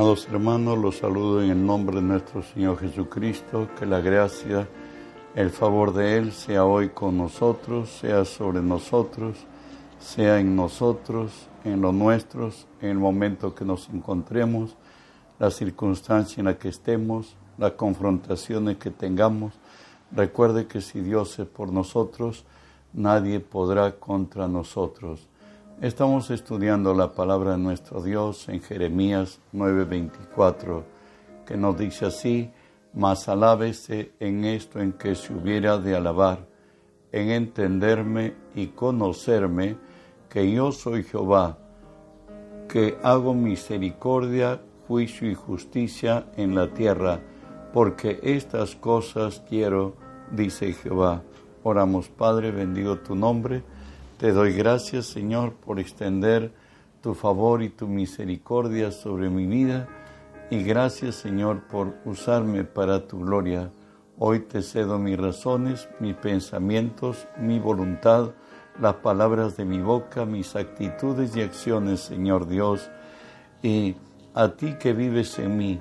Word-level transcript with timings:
Amados 0.00 0.26
hermanos, 0.28 0.78
los 0.78 0.96
saludo 0.96 1.42
en 1.42 1.50
el 1.50 1.66
nombre 1.66 1.96
de 1.96 2.00
nuestro 2.00 2.42
Señor 2.42 2.78
Jesucristo, 2.78 3.68
que 3.78 3.84
la 3.84 4.00
gracia, 4.00 4.66
el 5.34 5.50
favor 5.50 5.92
de 5.92 6.16
Él 6.16 6.32
sea 6.32 6.64
hoy 6.64 6.88
con 6.88 7.18
nosotros, 7.18 7.90
sea 8.00 8.24
sobre 8.24 8.62
nosotros, 8.62 9.36
sea 9.98 10.40
en 10.40 10.56
nosotros, 10.56 11.50
en 11.64 11.82
los 11.82 11.92
nuestros, 11.92 12.66
en 12.80 12.88
el 12.88 12.98
momento 12.98 13.54
que 13.54 13.66
nos 13.66 13.90
encontremos, 13.90 14.74
la 15.38 15.50
circunstancia 15.50 16.40
en 16.40 16.46
la 16.46 16.56
que 16.56 16.70
estemos, 16.70 17.36
las 17.58 17.72
confrontaciones 17.72 18.78
que 18.78 18.90
tengamos. 18.90 19.52
Recuerde 20.12 20.66
que 20.66 20.80
si 20.80 21.02
Dios 21.02 21.38
es 21.38 21.46
por 21.46 21.74
nosotros, 21.74 22.46
nadie 22.94 23.38
podrá 23.38 23.96
contra 23.96 24.48
nosotros. 24.48 25.28
Estamos 25.80 26.30
estudiando 26.30 26.92
la 26.92 27.14
palabra 27.14 27.52
de 27.52 27.56
nuestro 27.56 28.02
Dios 28.02 28.50
en 28.50 28.60
Jeremías 28.60 29.40
9:24, 29.54 30.84
que 31.46 31.56
nos 31.56 31.78
dice 31.78 32.04
así, 32.04 32.50
mas 32.92 33.30
alábese 33.30 34.12
en 34.20 34.44
esto 34.44 34.78
en 34.78 34.92
que 34.92 35.14
se 35.14 35.32
hubiera 35.32 35.78
de 35.78 35.96
alabar, 35.96 36.46
en 37.12 37.30
entenderme 37.30 38.34
y 38.54 38.66
conocerme 38.66 39.78
que 40.28 40.52
yo 40.52 40.70
soy 40.70 41.02
Jehová, 41.02 41.56
que 42.68 42.98
hago 43.02 43.32
misericordia, 43.32 44.60
juicio 44.86 45.30
y 45.30 45.34
justicia 45.34 46.26
en 46.36 46.54
la 46.54 46.74
tierra, 46.74 47.20
porque 47.72 48.20
estas 48.22 48.76
cosas 48.76 49.42
quiero, 49.48 49.94
dice 50.30 50.74
Jehová. 50.74 51.22
Oramos, 51.62 52.10
Padre, 52.10 52.50
bendigo 52.50 52.98
tu 52.98 53.14
nombre 53.14 53.62
te 54.20 54.32
doy 54.32 54.52
gracias, 54.52 55.06
Señor, 55.06 55.54
por 55.54 55.80
extender 55.80 56.52
tu 57.00 57.14
favor 57.14 57.62
y 57.62 57.70
tu 57.70 57.88
misericordia 57.88 58.92
sobre 58.92 59.30
mi 59.30 59.46
vida 59.46 59.88
y 60.50 60.62
gracias, 60.62 61.14
Señor, 61.14 61.66
por 61.68 61.94
usarme 62.04 62.64
para 62.64 63.08
tu 63.08 63.20
gloria. 63.20 63.72
Hoy 64.18 64.40
te 64.40 64.60
cedo 64.60 64.98
mis 64.98 65.16
razones, 65.16 65.88
mis 66.00 66.14
pensamientos, 66.16 67.28
mi 67.38 67.58
voluntad, 67.58 68.32
las 68.78 68.96
palabras 68.96 69.56
de 69.56 69.64
mi 69.64 69.80
boca, 69.80 70.26
mis 70.26 70.54
actitudes 70.54 71.34
y 71.34 71.40
acciones, 71.40 72.00
Señor 72.00 72.46
Dios, 72.46 72.90
y 73.62 73.96
a 74.34 74.48
ti 74.48 74.74
que 74.78 74.92
vives 74.92 75.38
en 75.38 75.56
mí 75.56 75.80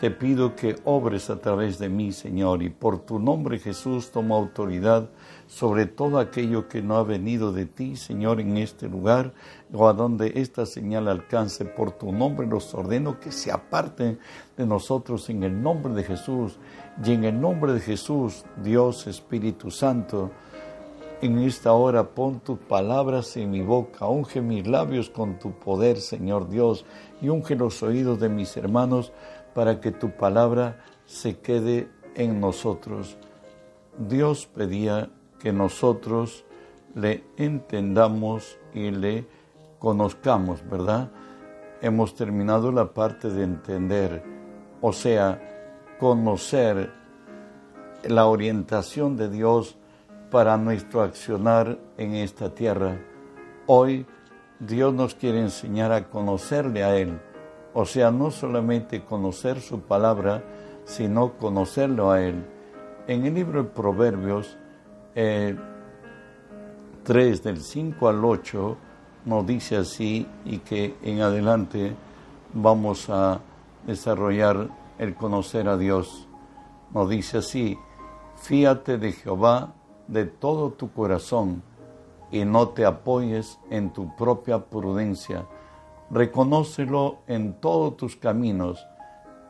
te 0.00 0.10
pido 0.10 0.54
que 0.54 0.76
obres 0.84 1.30
a 1.30 1.40
través 1.40 1.78
de 1.78 1.88
mí, 1.88 2.12
Señor, 2.12 2.62
y 2.62 2.68
por 2.68 2.98
tu 3.00 3.18
nombre 3.18 3.58
Jesús 3.58 4.10
tomo 4.10 4.36
autoridad 4.36 5.08
sobre 5.46 5.86
todo 5.86 6.18
aquello 6.18 6.68
que 6.68 6.82
no 6.82 6.96
ha 6.96 7.04
venido 7.04 7.52
de 7.52 7.66
ti, 7.66 7.96
Señor, 7.96 8.40
en 8.40 8.56
este 8.56 8.88
lugar, 8.88 9.32
o 9.72 9.88
a 9.88 9.92
donde 9.92 10.32
esta 10.36 10.66
señal 10.66 11.08
alcance. 11.08 11.64
Por 11.64 11.92
tu 11.92 12.12
nombre 12.12 12.46
los 12.46 12.74
ordeno 12.74 13.20
que 13.20 13.32
se 13.32 13.52
aparten 13.52 14.18
de 14.56 14.66
nosotros 14.66 15.30
en 15.30 15.44
el 15.44 15.62
nombre 15.62 15.94
de 15.94 16.02
Jesús. 16.02 16.58
Y 17.04 17.12
en 17.12 17.24
el 17.24 17.40
nombre 17.40 17.72
de 17.72 17.80
Jesús, 17.80 18.44
Dios 18.62 19.06
Espíritu 19.06 19.70
Santo, 19.70 20.30
en 21.22 21.38
esta 21.38 21.72
hora 21.72 22.10
pon 22.10 22.40
tus 22.40 22.58
palabras 22.58 23.36
en 23.36 23.50
mi 23.50 23.62
boca, 23.62 24.06
unge 24.06 24.42
mis 24.42 24.66
labios 24.66 25.08
con 25.08 25.38
tu 25.38 25.52
poder, 25.52 25.98
Señor 25.98 26.48
Dios, 26.50 26.84
y 27.22 27.28
unge 27.28 27.56
los 27.56 27.82
oídos 27.82 28.20
de 28.20 28.28
mis 28.28 28.54
hermanos 28.56 29.12
para 29.56 29.80
que 29.80 29.90
tu 29.90 30.10
palabra 30.10 30.84
se 31.06 31.38
quede 31.38 31.88
en 32.14 32.40
nosotros. 32.42 33.16
Dios 33.96 34.44
pedía 34.44 35.08
que 35.38 35.50
nosotros 35.50 36.44
le 36.94 37.24
entendamos 37.38 38.58
y 38.74 38.90
le 38.90 39.26
conozcamos, 39.78 40.62
¿verdad? 40.68 41.10
Hemos 41.80 42.14
terminado 42.14 42.70
la 42.70 42.92
parte 42.92 43.30
de 43.30 43.44
entender, 43.44 44.22
o 44.82 44.92
sea, 44.92 45.40
conocer 45.98 46.92
la 48.04 48.26
orientación 48.26 49.16
de 49.16 49.30
Dios 49.30 49.78
para 50.30 50.58
nuestro 50.58 51.00
accionar 51.00 51.78
en 51.96 52.14
esta 52.14 52.54
tierra. 52.54 53.00
Hoy 53.66 54.04
Dios 54.60 54.92
nos 54.92 55.14
quiere 55.14 55.40
enseñar 55.40 55.92
a 55.92 56.10
conocerle 56.10 56.84
a 56.84 56.94
Él 56.98 57.18
o 57.78 57.84
sea, 57.84 58.10
no 58.10 58.30
solamente 58.30 59.04
conocer 59.04 59.60
su 59.60 59.80
palabra, 59.80 60.42
sino 60.86 61.34
conocerlo 61.34 62.10
a 62.10 62.22
Él. 62.22 62.42
En 63.06 63.26
el 63.26 63.34
libro 63.34 63.62
de 63.62 63.68
Proverbios 63.68 64.56
3, 65.12 65.14
eh, 65.14 65.56
del 67.44 67.60
5 67.60 68.08
al 68.08 68.24
8, 68.24 68.78
nos 69.26 69.46
dice 69.46 69.76
así 69.76 70.26
y 70.46 70.60
que 70.60 70.96
en 71.02 71.20
adelante 71.20 71.94
vamos 72.54 73.10
a 73.10 73.40
desarrollar 73.86 74.70
el 74.98 75.14
conocer 75.14 75.68
a 75.68 75.76
Dios. 75.76 76.26
Nos 76.94 77.10
dice 77.10 77.38
así, 77.38 77.78
fíate 78.36 78.96
de 78.96 79.12
Jehová 79.12 79.74
de 80.08 80.24
todo 80.24 80.70
tu 80.70 80.90
corazón 80.92 81.62
y 82.32 82.46
no 82.46 82.70
te 82.70 82.86
apoyes 82.86 83.58
en 83.68 83.92
tu 83.92 84.16
propia 84.16 84.64
prudencia 84.64 85.44
Reconócelo 86.10 87.18
en 87.26 87.54
todos 87.60 87.96
tus 87.96 88.16
caminos 88.16 88.86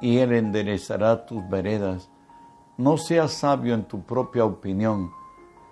y 0.01 0.19
Él 0.19 0.33
enderezará 0.33 1.27
tus 1.27 1.47
veredas. 1.49 2.11
No 2.79 2.97
seas 2.97 3.33
sabio 3.33 3.75
en 3.75 3.85
tu 3.85 4.03
propia 4.03 4.45
opinión. 4.45 5.11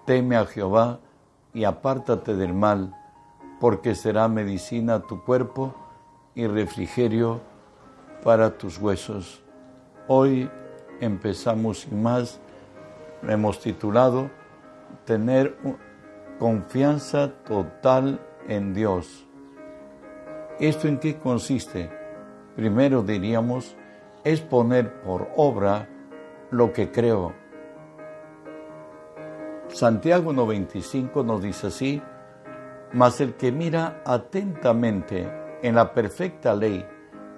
Teme 0.05 0.37
a 0.37 0.45
Jehová 0.45 1.01
y 1.53 1.65
apártate 1.65 2.35
del 2.35 2.53
mal, 2.53 2.95
porque 3.61 3.95
será 3.95 4.29
medicina 4.29 4.97
a 4.97 5.03
tu 5.03 5.23
cuerpo 5.25 5.75
y 6.35 6.47
refrigerio 6.47 7.41
para 8.23 8.59
tus 8.59 8.79
huesos. 8.79 9.43
Hoy 10.09 10.51
empezamos 11.01 11.81
sin 11.81 12.03
más, 12.03 12.41
hemos 13.23 13.61
titulado 13.61 14.31
Tener 15.05 15.57
confianza 16.39 17.33
total 17.45 18.21
en 18.49 18.75
Dios. 18.75 19.27
¿Esto 20.61 20.87
en 20.87 20.99
qué 20.99 21.19
consiste? 21.19 21.91
Primero 22.55 23.03
diríamos, 23.03 23.75
es 24.23 24.41
poner 24.41 25.03
por 25.03 25.29
obra 25.37 25.89
lo 26.53 26.73
que 26.73 26.93
creo. 26.93 27.33
Santiago 29.67 30.33
95 30.33 31.25
nos 31.25 31.43
dice 31.43 31.67
así, 31.67 32.01
mas 32.93 33.21
el 33.21 33.35
que 33.35 33.51
mira 33.51 34.01
atentamente 34.07 35.29
en 35.61 35.75
la 35.75 35.93
perfecta 35.93 36.55
ley, 36.55 36.87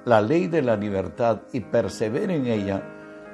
la 0.05 0.21
ley 0.21 0.47
de 0.49 0.61
la 0.61 0.77
libertad, 0.77 1.41
y 1.55 1.61
persevera 1.61 2.35
en 2.35 2.47
ella, 2.47 2.83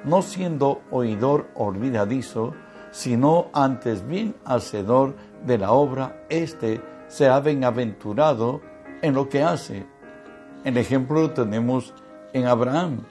no 0.05 0.21
siendo 0.21 0.81
oidor 0.91 1.49
olvidadizo, 1.55 2.53
sino 2.91 3.47
antes 3.51 4.07
bien 4.07 4.35
hacedor 4.45 5.13
de 5.45 5.57
la 5.57 5.73
obra, 5.73 6.25
éste 6.29 6.81
será 7.07 7.41
bienaventurado 7.41 8.61
en 9.03 9.13
lo 9.13 9.29
que 9.29 9.43
hace. 9.43 9.85
El 10.63 10.77
ejemplo 10.77 11.21
lo 11.21 11.31
tenemos 11.31 11.93
en 12.31 12.47
Abraham. 12.47 13.01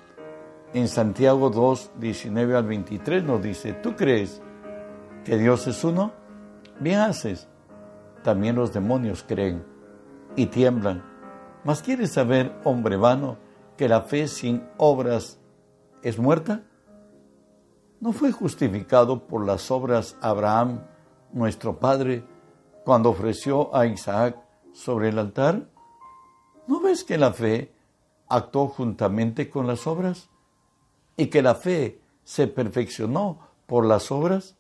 En 0.75 0.89
Santiago 0.89 1.51
2, 1.51 1.93
19 2.01 2.57
al 2.57 2.65
23 2.65 3.23
nos 3.23 3.43
dice, 3.43 3.75
¿tú 3.75 3.95
crees 3.95 4.43
que 5.25 5.37
Dios 5.37 5.67
es 5.67 5.85
uno? 5.85 6.13
Bien 6.81 7.01
haces. 7.01 7.47
También 8.25 8.57
los 8.57 8.73
demonios 8.73 9.23
creen 9.23 9.65
y 10.35 10.47
tiemblan. 10.47 11.05
¿Mas 11.63 11.83
quieres 11.83 12.13
saber, 12.13 12.53
hombre 12.65 12.97
vano, 12.97 13.37
que 13.77 13.89
la 13.89 14.01
fe 14.01 14.29
sin 14.29 14.67
obras 14.79 15.39
es 16.03 16.19
muerta? 16.19 16.63
¿No 18.01 18.13
fue 18.13 18.33
justificado 18.33 19.27
por 19.27 19.47
las 19.47 19.71
obras 19.71 20.17
Abraham, 20.23 20.81
nuestro 21.33 21.79
padre, 21.79 22.25
cuando 22.85 23.11
ofreció 23.11 23.77
a 23.77 23.87
Isaac 23.87 24.37
sobre 24.73 25.11
el 25.11 25.19
altar? 25.19 25.72
¿No 26.67 26.81
ves 26.81 27.05
que 27.05 27.19
la 27.19 27.33
fe 27.33 27.73
actuó 28.29 28.69
juntamente 28.69 29.51
con 29.51 29.67
las 29.67 29.87
obras? 29.87 30.29
Y 31.17 31.27
que 31.27 31.43
la 31.43 31.55
fe 31.55 32.01
se 32.25 32.47
perfeccionó 32.47 33.39
por 33.67 33.85
las 33.85 34.11
obras 34.11 34.57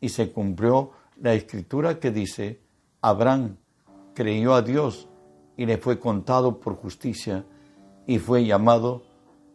y 0.00 0.10
se 0.10 0.32
cumplió 0.32 0.92
la 1.20 1.34
escritura 1.34 1.98
que 1.98 2.10
dice, 2.10 2.60
Abraham 3.00 3.56
creyó 4.14 4.54
a 4.54 4.62
Dios 4.62 5.08
y 5.56 5.66
le 5.66 5.78
fue 5.78 5.98
contado 5.98 6.60
por 6.60 6.76
justicia 6.76 7.44
y 8.06 8.18
fue 8.18 8.44
llamado 8.44 9.04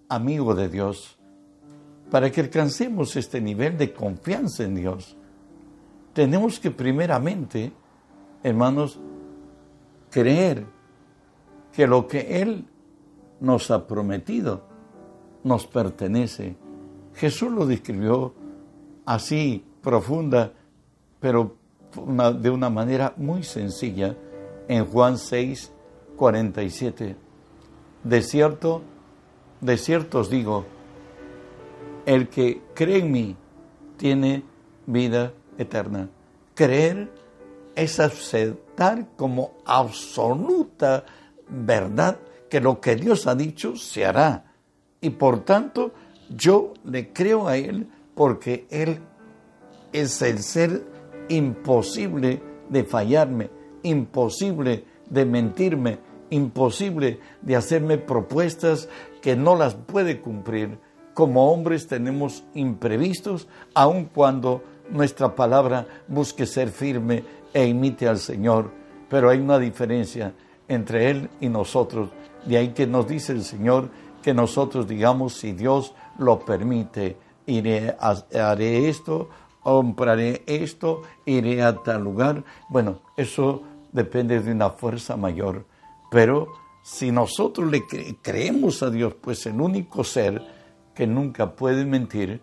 amigo 0.09 0.55
de 0.55 0.69
Dios. 0.69 1.17
Para 2.09 2.31
que 2.31 2.41
alcancemos 2.41 3.15
este 3.15 3.41
nivel 3.41 3.77
de 3.77 3.93
confianza 3.93 4.63
en 4.63 4.75
Dios, 4.75 5.17
tenemos 6.13 6.59
que 6.59 6.71
primeramente, 6.71 7.73
hermanos, 8.41 8.99
creer 10.09 10.65
que 11.77 11.85
lo 11.85 12.07
que 12.07 12.41
Él 12.41 12.65
nos 13.39 13.69
ha 13.69 13.85
prometido 13.85 14.63
nos 15.43 15.67
pertenece. 15.67 16.55
Jesús 17.13 17.51
lo 17.51 17.67
describió 17.67 18.33
así, 19.05 19.63
profunda, 19.83 20.53
pero 21.19 21.55
de 22.41 22.49
una 22.49 22.71
manera 22.71 23.13
muy 23.17 23.43
sencilla 23.43 24.17
en 24.67 24.85
Juan 24.85 25.19
6, 25.19 25.71
47. 26.15 27.15
De 28.03 28.21
cierto, 28.23 28.81
de 29.61 29.77
cierto 29.77 30.21
os 30.21 30.31
digo, 30.31 30.65
el 32.07 32.27
que 32.27 32.63
cree 32.73 32.97
en 32.97 33.11
mí 33.11 33.35
tiene 33.97 34.43
vida 34.87 35.31
eterna. 35.59 36.09
Creer 36.55 37.11
es 37.75 37.99
aceptar 37.99 39.09
como 39.15 39.51
absoluta 39.63 41.05
verdad 41.49 42.19
que 42.49 42.61
lo 42.61 42.79
que 42.79 42.95
Dios 42.95 43.27
ha 43.27 43.35
dicho 43.35 43.75
se 43.75 44.05
hará. 44.05 44.45
Y 45.01 45.11
por 45.11 45.43
tanto, 45.43 45.93
yo 46.29 46.73
le 46.83 47.13
creo 47.13 47.47
a 47.47 47.57
Él 47.57 47.87
porque 48.15 48.67
Él 48.69 48.99
es 49.93 50.21
el 50.21 50.39
ser 50.39 50.85
imposible 51.29 52.41
de 52.69 52.83
fallarme, 52.83 53.49
imposible 53.83 54.85
de 55.09 55.25
mentirme, 55.25 55.99
imposible 56.29 57.19
de 57.41 57.55
hacerme 57.55 57.97
propuestas 57.97 58.89
que 59.21 59.35
no 59.35 59.55
las 59.55 59.75
puede 59.75 60.19
cumplir. 60.19 60.79
Como 61.13 61.51
hombres 61.51 61.87
tenemos 61.87 62.43
imprevistos, 62.53 63.47
aun 63.73 64.05
cuando 64.05 64.63
nuestra 64.89 65.35
palabra 65.35 65.87
busque 66.07 66.45
ser 66.45 66.69
firme 66.69 67.23
e 67.53 67.65
imite 67.65 68.07
al 68.07 68.19
Señor. 68.19 68.71
Pero 69.09 69.29
hay 69.29 69.39
una 69.39 69.57
diferencia 69.57 70.33
entre 70.67 71.09
Él 71.09 71.29
y 71.39 71.49
nosotros. 71.49 72.09
De 72.45 72.57
ahí 72.57 72.69
que 72.69 72.87
nos 72.87 73.07
dice 73.07 73.33
el 73.33 73.43
Señor 73.43 73.89
que 74.21 74.33
nosotros 74.33 74.87
digamos, 74.87 75.33
si 75.33 75.53
Dios 75.53 75.93
lo 76.17 76.39
permite, 76.39 77.17
iré, 77.45 77.95
haré 77.99 78.89
esto, 78.89 79.29
compraré 79.61 80.43
esto, 80.45 81.01
iré 81.25 81.63
a 81.63 81.75
tal 81.75 82.03
lugar. 82.03 82.43
Bueno, 82.69 83.01
eso 83.15 83.63
depende 83.91 84.39
de 84.39 84.51
una 84.51 84.69
fuerza 84.69 85.17
mayor. 85.17 85.65
Pero 86.09 86.47
si 86.83 87.11
nosotros 87.11 87.69
le 87.69 87.83
creemos 88.21 88.81
a 88.81 88.89
Dios, 88.89 89.13
pues 89.19 89.45
el 89.45 89.59
único 89.59 90.03
ser 90.03 90.41
que 90.95 91.05
nunca 91.05 91.55
puede 91.55 91.85
mentir, 91.85 92.41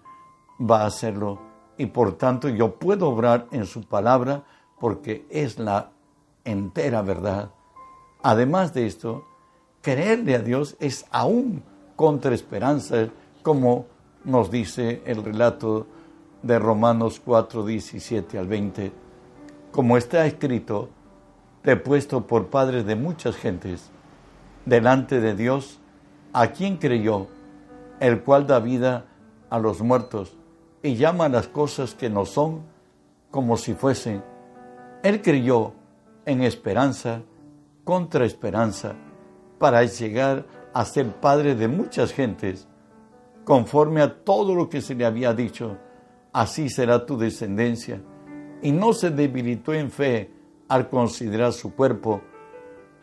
va 0.60 0.82
a 0.82 0.86
hacerlo. 0.86 1.40
Y 1.76 1.86
por 1.86 2.16
tanto 2.16 2.48
yo 2.48 2.74
puedo 2.74 3.08
obrar 3.08 3.46
en 3.50 3.66
su 3.66 3.82
palabra 3.82 4.44
porque 4.78 5.26
es 5.30 5.58
la 5.58 5.90
entera 6.44 7.02
verdad. 7.02 7.50
Además 8.26 8.72
de 8.72 8.86
esto, 8.86 9.26
creerle 9.82 10.34
a 10.34 10.38
Dios 10.38 10.76
es 10.80 11.04
aún 11.10 11.62
contra 11.94 12.34
esperanza, 12.34 13.08
como 13.42 13.84
nos 14.24 14.50
dice 14.50 15.02
el 15.04 15.22
relato 15.22 15.86
de 16.42 16.58
Romanos 16.58 17.20
4, 17.22 17.66
17 17.66 18.38
al 18.38 18.46
20. 18.46 18.92
Como 19.70 19.98
está 19.98 20.24
escrito, 20.24 20.88
te 21.60 21.72
he 21.72 21.76
puesto 21.76 22.26
por 22.26 22.46
padre 22.46 22.82
de 22.82 22.96
muchas 22.96 23.36
gentes, 23.36 23.90
delante 24.64 25.20
de 25.20 25.34
Dios, 25.34 25.78
a 26.32 26.46
quien 26.46 26.78
creyó, 26.78 27.26
el 28.00 28.22
cual 28.22 28.46
da 28.46 28.58
vida 28.58 29.04
a 29.50 29.58
los 29.58 29.82
muertos 29.82 30.34
y 30.82 30.96
llama 30.96 31.28
las 31.28 31.48
cosas 31.48 31.94
que 31.94 32.08
no 32.08 32.24
son 32.24 32.62
como 33.30 33.58
si 33.58 33.74
fuesen. 33.74 34.24
Él 35.02 35.20
creyó 35.20 35.74
en 36.24 36.42
esperanza 36.42 37.20
contra 37.84 38.24
esperanza 38.24 38.94
para 39.58 39.84
llegar 39.84 40.46
a 40.72 40.84
ser 40.84 41.12
padre 41.20 41.54
de 41.54 41.68
muchas 41.68 42.12
gentes, 42.12 42.66
conforme 43.44 44.00
a 44.00 44.24
todo 44.24 44.54
lo 44.54 44.68
que 44.68 44.80
se 44.80 44.94
le 44.94 45.04
había 45.04 45.32
dicho, 45.34 45.78
así 46.32 46.68
será 46.68 47.06
tu 47.06 47.16
descendencia. 47.16 48.02
Y 48.62 48.72
no 48.72 48.92
se 48.92 49.10
debilitó 49.10 49.74
en 49.74 49.90
fe 49.90 50.32
al 50.68 50.88
considerar 50.88 51.52
su 51.52 51.74
cuerpo, 51.74 52.22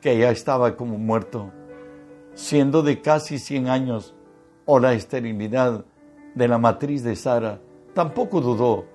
que 0.02 0.18
ya 0.18 0.32
estaba 0.32 0.76
como 0.76 0.98
muerto, 0.98 1.52
siendo 2.34 2.82
de 2.82 3.02
casi 3.02 3.38
cien 3.38 3.68
años, 3.68 4.16
o 4.66 4.80
la 4.80 4.94
esterilidad 4.94 5.86
de 6.34 6.48
la 6.48 6.58
matriz 6.58 7.04
de 7.04 7.16
Sara, 7.16 7.62
tampoco 7.94 8.42
dudó 8.42 8.86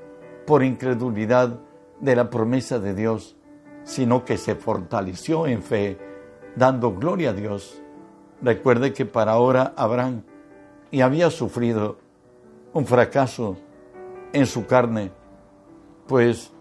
por 0.46 0.62
incredulidad 0.62 1.60
de 2.00 2.16
la 2.16 2.30
promesa 2.30 2.78
de 2.78 2.94
Dios, 2.94 3.35
sino 3.86 4.24
que 4.24 4.36
se 4.36 4.56
fortaleció 4.56 5.46
en 5.46 5.62
fe, 5.62 5.96
dando 6.56 6.92
gloria 6.92 7.30
a 7.30 7.32
Dios. 7.32 7.80
Recuerde 8.42 8.92
que 8.92 9.06
para 9.06 9.32
ahora 9.32 9.72
Abraham 9.76 10.22
y 10.90 11.00
había 11.02 11.30
sufrido 11.30 11.96
un 12.72 12.84
fracaso 12.84 13.56
en 14.32 14.44
su 14.46 14.66
carne, 14.66 15.12
pues 16.08 16.52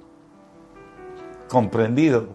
comprendido 1.49 2.27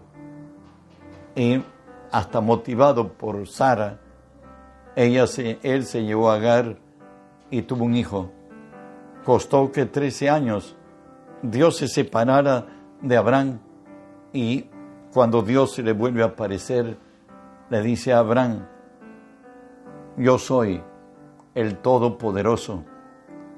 y 1.35 1.63
hasta 2.11 2.41
motivado 2.41 3.13
por 3.13 3.47
Sara, 3.47 4.01
ella 4.97 5.25
se, 5.25 5.57
él 5.63 5.85
se 5.85 6.03
llevó 6.03 6.31
a 6.31 6.35
Agar 6.35 6.77
y 7.49 7.61
tuvo 7.61 7.85
un 7.85 7.95
hijo. 7.95 8.29
Costó 9.23 9.71
que 9.71 9.85
13 9.85 10.29
años 10.29 10.75
Dios 11.41 11.77
se 11.77 11.87
separara 11.87 12.67
de 13.01 13.15
Abraham 13.15 13.59
y 14.33 14.65
cuando 15.13 15.41
Dios 15.41 15.73
se 15.73 15.83
le 15.83 15.93
vuelve 15.93 16.23
a 16.23 16.27
aparecer, 16.27 16.97
le 17.69 17.81
dice 17.81 18.13
a 18.13 18.19
Abraham, 18.19 18.65
yo 20.17 20.37
soy 20.37 20.81
el 21.53 21.77
Todopoderoso, 21.77 22.83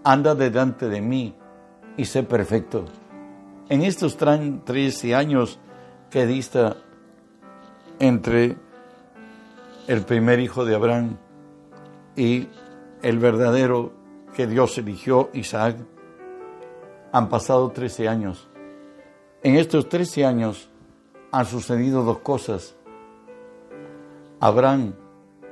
anda 0.04 0.36
delante 0.36 0.88
de 0.88 1.02
mí 1.02 1.36
y 1.98 2.06
sé 2.06 2.24
perfecto. 2.24 2.86
En 3.70 3.84
estos 3.84 4.18
13 4.18 5.16
años 5.16 5.60
que 6.10 6.26
dista 6.26 6.78
entre 8.00 8.58
el 9.88 10.02
primer 10.02 10.40
hijo 10.40 10.66
de 10.66 10.76
Abraham 10.76 11.18
y 12.16 12.48
el 13.02 13.20
verdadero 13.20 13.94
que 14.36 14.48
Dios 14.48 14.78
eligió, 14.78 15.30
Isaac, 15.34 15.78
han 17.12 17.30
pasado 17.30 17.70
13 17.70 18.08
años. 18.08 18.50
En 19.44 19.56
estos 19.56 19.88
13 19.90 20.26
años 20.26 20.70
han 21.34 21.48
sucedido 21.48 22.04
dos 22.04 22.20
cosas. 22.20 22.76
Abraham 24.40 24.94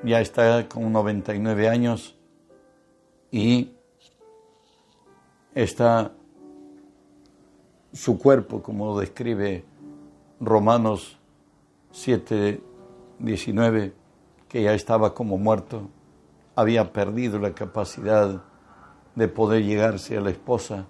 ya 0.04 0.22
está 0.22 0.70
con 0.70 0.92
99 0.92 1.68
años 1.68 2.16
y 3.32 3.72
está 5.56 6.12
su 7.94 8.20
cuerpo, 8.20 8.62
como 8.62 9.00
describe 9.00 9.66
Romanos 10.40 11.18
7, 11.90 12.62
19, 13.18 13.94
que 14.50 14.62
ya 14.62 14.76
estaba 14.76 15.16
como 15.16 15.40
muerto, 15.40 15.90
había 16.56 16.94
perdido 16.94 17.40
la 17.40 17.56
capacidad 17.56 18.44
de 19.16 19.28
poder 19.28 19.64
llegarse 19.64 20.16
a 20.16 20.22
la 20.22 20.30
esposa. 20.30 20.86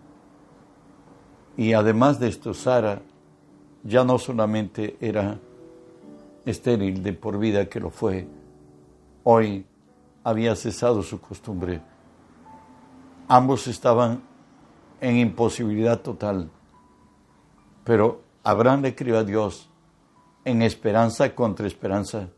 Y 1.55 1.71
además 1.71 2.19
de 2.19 2.27
esto, 2.27 2.53
Sara 2.53 3.01
ya 3.83 4.03
no 4.03 4.17
solamente 4.17 4.97
era 4.99 5.37
estéril 6.45 7.03
de 7.03 7.13
por 7.13 7.37
vida 7.37 7.67
que 7.69 7.79
lo 7.79 7.89
fue, 7.89 8.27
hoy 9.23 9.65
había 10.23 10.55
cesado 10.55 11.03
su 11.03 11.19
costumbre. 11.19 11.81
Ambos 13.27 13.67
estaban 13.67 14.21
en 14.99 15.17
imposibilidad 15.17 16.01
total 16.01 16.49
pero 17.83 18.23
Abraham 18.43 18.81
le 18.81 18.95
crió 18.95 19.17
a 19.17 19.23
Dios 19.23 19.69
en 20.45 20.61
esperanza 20.61 21.33
contra 21.35 21.67
esperanza. 21.67 22.29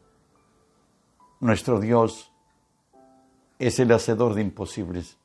Nuestro 1.40 1.80
Dios 1.80 2.32
es 3.60 3.80
el 3.80 3.92
hacedor 3.92 4.34
de 4.34 4.42
imposibles. 4.42 5.18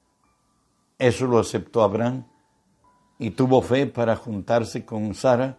Eso 0.99 1.27
lo 1.27 1.39
aceptó 1.39 1.83
Abraham 1.83 2.25
y 3.19 3.31
tuvo 3.31 3.63
fe 3.63 3.87
para 3.87 4.17
juntarse 4.17 4.85
con 4.85 5.15
Sara 5.15 5.59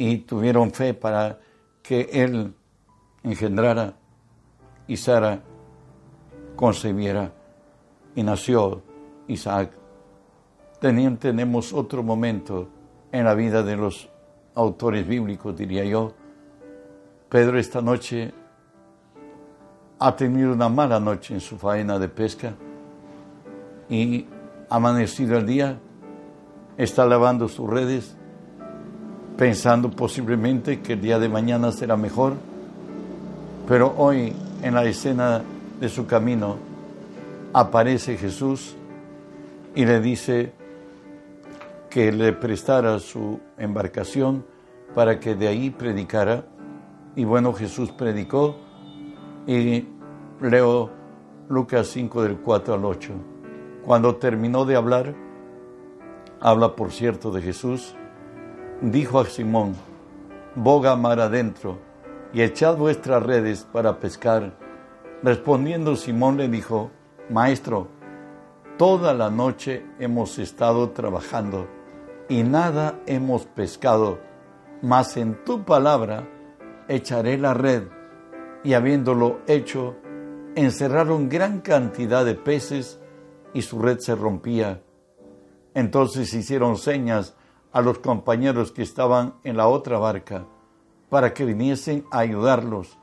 y 0.00 0.16
tuvieron 0.16 0.70
fe 0.70 0.94
para 0.94 1.38
que 1.82 2.08
él 2.10 2.54
engendrara 3.22 3.92
y 4.86 4.96
Sara 4.96 5.42
concebiera 6.56 7.30
y 8.14 8.22
nació 8.22 8.80
Isaac. 9.28 9.72
tenemos 10.80 11.74
otro 11.74 12.02
momento 12.02 12.66
en 13.12 13.26
la 13.26 13.34
vida 13.34 13.62
de 13.62 13.76
los 13.76 14.08
autores 14.54 15.06
bíblicos, 15.06 15.54
diría 15.54 15.84
yo. 15.84 16.14
Pedro 17.28 17.58
esta 17.58 17.82
noche 17.82 18.32
ha 19.98 20.16
tenido 20.16 20.54
una 20.54 20.70
mala 20.70 20.98
noche 20.98 21.34
en 21.34 21.40
su 21.40 21.58
faena 21.58 21.98
de 21.98 22.08
pesca 22.08 22.54
y 23.90 24.26
amanecido 24.70 25.36
el 25.36 25.44
día, 25.44 25.78
está 26.78 27.04
lavando 27.04 27.48
sus 27.48 27.68
redes, 27.68 28.16
pensando 29.40 29.90
posiblemente 29.90 30.82
que 30.82 30.92
el 30.92 31.00
día 31.00 31.18
de 31.18 31.26
mañana 31.30 31.72
será 31.72 31.96
mejor, 31.96 32.34
pero 33.66 33.94
hoy 33.96 34.34
en 34.60 34.74
la 34.74 34.84
escena 34.84 35.40
de 35.80 35.88
su 35.88 36.06
camino 36.06 36.58
aparece 37.54 38.18
Jesús 38.18 38.76
y 39.74 39.86
le 39.86 40.02
dice, 40.02 40.52
que 41.88 42.12
le 42.12 42.34
prestara 42.34 42.98
su 42.98 43.40
embarcación 43.56 44.44
para 44.94 45.18
que 45.18 45.34
de 45.34 45.48
ahí 45.48 45.70
predicara. 45.70 46.44
Y 47.16 47.24
bueno, 47.24 47.54
Jesús 47.54 47.90
predicó 47.92 48.56
y 49.46 49.86
leo 50.42 50.90
Lucas 51.48 51.86
5 51.86 52.24
del 52.24 52.36
4 52.36 52.74
al 52.74 52.84
8. 52.84 53.12
Cuando 53.86 54.16
terminó 54.16 54.66
de 54.66 54.76
hablar, 54.76 55.14
habla 56.40 56.76
por 56.76 56.92
cierto 56.92 57.30
de 57.32 57.40
Jesús, 57.40 57.96
dijo 58.80 59.20
a 59.20 59.26
Simón, 59.26 59.74
boga 60.54 60.96
mar 60.96 61.20
adentro 61.20 61.78
y 62.32 62.42
echad 62.42 62.76
vuestras 62.76 63.22
redes 63.22 63.66
para 63.70 63.98
pescar. 63.98 64.54
Respondiendo 65.22 65.96
Simón 65.96 66.36
le 66.36 66.48
dijo, 66.48 66.90
Maestro, 67.28 67.88
toda 68.78 69.12
la 69.12 69.30
noche 69.30 69.84
hemos 69.98 70.38
estado 70.38 70.90
trabajando 70.90 71.68
y 72.28 72.42
nada 72.42 73.00
hemos 73.06 73.44
pescado, 73.44 74.18
mas 74.82 75.16
en 75.16 75.44
tu 75.44 75.64
palabra 75.64 76.28
echaré 76.88 77.36
la 77.36 77.54
red. 77.54 77.84
Y 78.62 78.74
habiéndolo 78.74 79.40
hecho, 79.46 79.96
encerraron 80.54 81.28
gran 81.28 81.60
cantidad 81.60 82.24
de 82.24 82.34
peces 82.34 83.00
y 83.52 83.62
su 83.62 83.78
red 83.78 83.98
se 83.98 84.14
rompía. 84.14 84.82
Entonces 85.74 86.32
hicieron 86.34 86.76
señas 86.76 87.36
a 87.72 87.80
los 87.80 87.98
compañeros 87.98 88.72
que 88.72 88.82
estaban 88.82 89.34
en 89.44 89.56
la 89.56 89.68
otra 89.68 89.98
barca 89.98 90.46
para 91.08 91.34
que 91.34 91.44
viniesen 91.44 92.04
a 92.10 92.20
ayudarlos. 92.20 92.98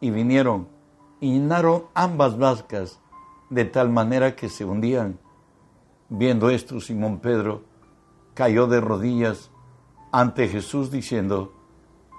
Y 0.00 0.10
vinieron 0.10 0.68
y 1.20 1.32
llenaron 1.32 1.84
ambas 1.94 2.36
barcas 2.36 3.00
de 3.48 3.64
tal 3.64 3.88
manera 3.88 4.36
que 4.36 4.48
se 4.48 4.64
hundían. 4.64 5.18
Viendo 6.08 6.50
esto, 6.50 6.80
Simón 6.80 7.20
Pedro 7.20 7.62
cayó 8.34 8.66
de 8.66 8.80
rodillas 8.80 9.50
ante 10.12 10.48
Jesús 10.48 10.90
diciendo, 10.90 11.52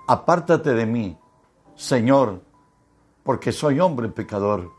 Apártate 0.08 0.74
de 0.74 0.86
mí, 0.86 1.18
Señor, 1.76 2.42
porque 3.24 3.52
soy 3.52 3.80
hombre 3.80 4.10
pecador. 4.10 4.72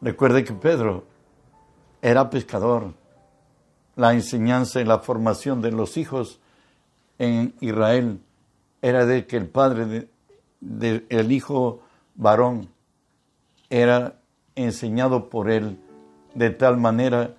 Recuerde 0.00 0.44
que 0.44 0.52
Pedro 0.52 1.04
era 2.02 2.28
pescador. 2.28 2.94
La 3.96 4.12
enseñanza 4.12 4.80
y 4.80 4.84
la 4.84 4.98
formación 4.98 5.60
de 5.60 5.72
los 5.72 5.96
hijos 5.96 6.40
en 7.18 7.54
Israel 7.60 8.20
era 8.82 9.06
de 9.06 9.26
que 9.26 9.36
el 9.36 9.48
padre 9.48 10.08
del 10.60 11.32
hijo 11.32 11.80
varón 12.14 12.68
era 13.70 14.20
enseñado 14.54 15.28
por 15.28 15.50
él 15.50 15.78
de 16.34 16.50
tal 16.50 16.76
manera 16.76 17.34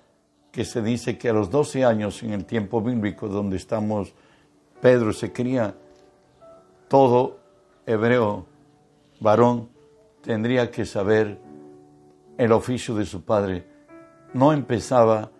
que 0.50 0.64
se 0.64 0.80
dice 0.80 1.18
que 1.18 1.28
a 1.28 1.32
los 1.32 1.50
12 1.50 1.84
años 1.84 2.22
en 2.22 2.32
el 2.32 2.46
tiempo 2.46 2.80
bíblico 2.80 3.28
donde 3.28 3.56
estamos, 3.56 4.14
Pedro 4.80 5.12
se 5.12 5.32
cría, 5.32 5.74
todo 6.88 7.38
hebreo 7.84 8.46
varón 9.20 9.68
tendría 10.22 10.70
que 10.70 10.86
saber 10.86 11.38
el 12.38 12.52
oficio 12.52 12.94
de 12.94 13.04
su 13.04 13.22
padre. 13.22 13.66
No 14.32 14.52
empezaba 14.52 15.30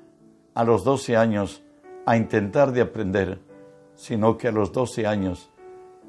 a 0.56 0.64
los 0.64 0.84
12 0.84 1.16
años 1.18 1.62
a 2.06 2.16
intentar 2.16 2.72
de 2.72 2.80
aprender, 2.80 3.38
sino 3.94 4.38
que 4.38 4.48
a 4.48 4.52
los 4.52 4.72
12 4.72 5.06
años 5.06 5.50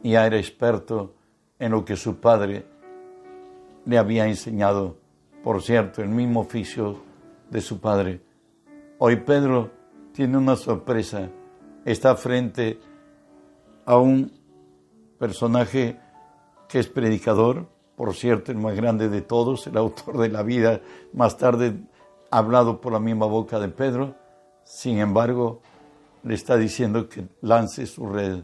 ya 0.03 0.25
era 0.25 0.37
experto 0.37 1.15
en 1.59 1.73
lo 1.73 1.83
que 1.83 1.97
su 1.97 2.21
padre 2.21 2.65
le 3.85 3.97
había 3.97 4.25
enseñado. 4.25 4.95
Por 5.43 5.61
cierto, 5.61 6.01
el 6.01 6.07
mismo 6.07 6.39
oficio 6.39 6.97
de 7.49 7.59
su 7.59 7.81
padre. 7.81 8.21
Hoy 8.99 9.17
Pedro 9.17 9.69
tiene 10.13 10.37
una 10.37 10.55
sorpresa. 10.55 11.29
Está 11.83 12.15
frente 12.15 12.79
a 13.85 13.97
un 13.97 14.31
personaje 15.19 15.99
que 16.69 16.79
es 16.79 16.87
predicador, 16.87 17.67
por 17.97 18.13
cierto, 18.13 18.53
el 18.53 18.59
más 18.59 18.75
grande 18.75 19.09
de 19.09 19.21
todos, 19.21 19.67
el 19.67 19.75
autor 19.75 20.17
de 20.19 20.29
la 20.29 20.43
vida, 20.43 20.79
más 21.11 21.37
tarde 21.37 21.75
hablado 22.31 22.79
por 22.79 22.93
la 22.93 22.99
misma 22.99 23.25
boca 23.25 23.59
de 23.59 23.67
Pedro. 23.67 24.15
Sin 24.67 24.99
embargo, 24.99 25.61
le 26.23 26.35
está 26.35 26.57
diciendo 26.57 27.07
que 27.07 27.25
lance 27.41 27.85
su 27.85 28.05
red. 28.05 28.43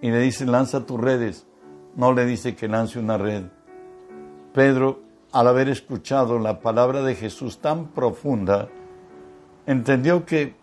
Y 0.00 0.10
le 0.10 0.18
dice, 0.18 0.46
lanza 0.46 0.86
tus 0.86 0.98
redes. 0.98 1.46
No 1.94 2.14
le 2.14 2.24
dice 2.24 2.56
que 2.56 2.68
lance 2.68 2.98
una 2.98 3.18
red. 3.18 3.44
Pedro, 4.54 5.00
al 5.30 5.46
haber 5.46 5.68
escuchado 5.68 6.38
la 6.38 6.60
palabra 6.60 7.02
de 7.02 7.14
Jesús 7.14 7.58
tan 7.58 7.88
profunda, 7.88 8.68
entendió 9.66 10.24
que 10.24 10.54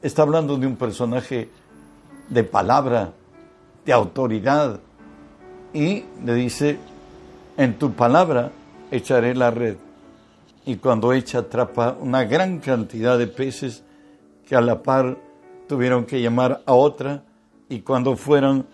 está 0.00 0.22
hablando 0.22 0.56
de 0.56 0.66
un 0.66 0.76
personaje 0.76 1.50
de 2.30 2.44
palabra, 2.44 3.12
de 3.84 3.92
autoridad, 3.92 4.80
y 5.74 6.04
le 6.24 6.34
dice, 6.34 6.78
en 7.58 7.78
tu 7.78 7.92
palabra 7.92 8.52
echaré 8.90 9.34
la 9.34 9.50
red. 9.50 9.76
Y 10.64 10.76
cuando 10.76 11.12
echa 11.12 11.38
atrapa 11.38 11.96
una 12.00 12.24
gran 12.24 12.58
cantidad 12.58 13.18
de 13.18 13.26
peces 13.26 13.82
que 14.46 14.54
a 14.54 14.60
la 14.60 14.82
par 14.82 15.18
tuvieron 15.66 16.04
que 16.04 16.20
llamar 16.20 16.62
a 16.66 16.72
otra 16.74 17.24
y 17.68 17.80
cuando 17.80 18.16
fueron 18.16 18.66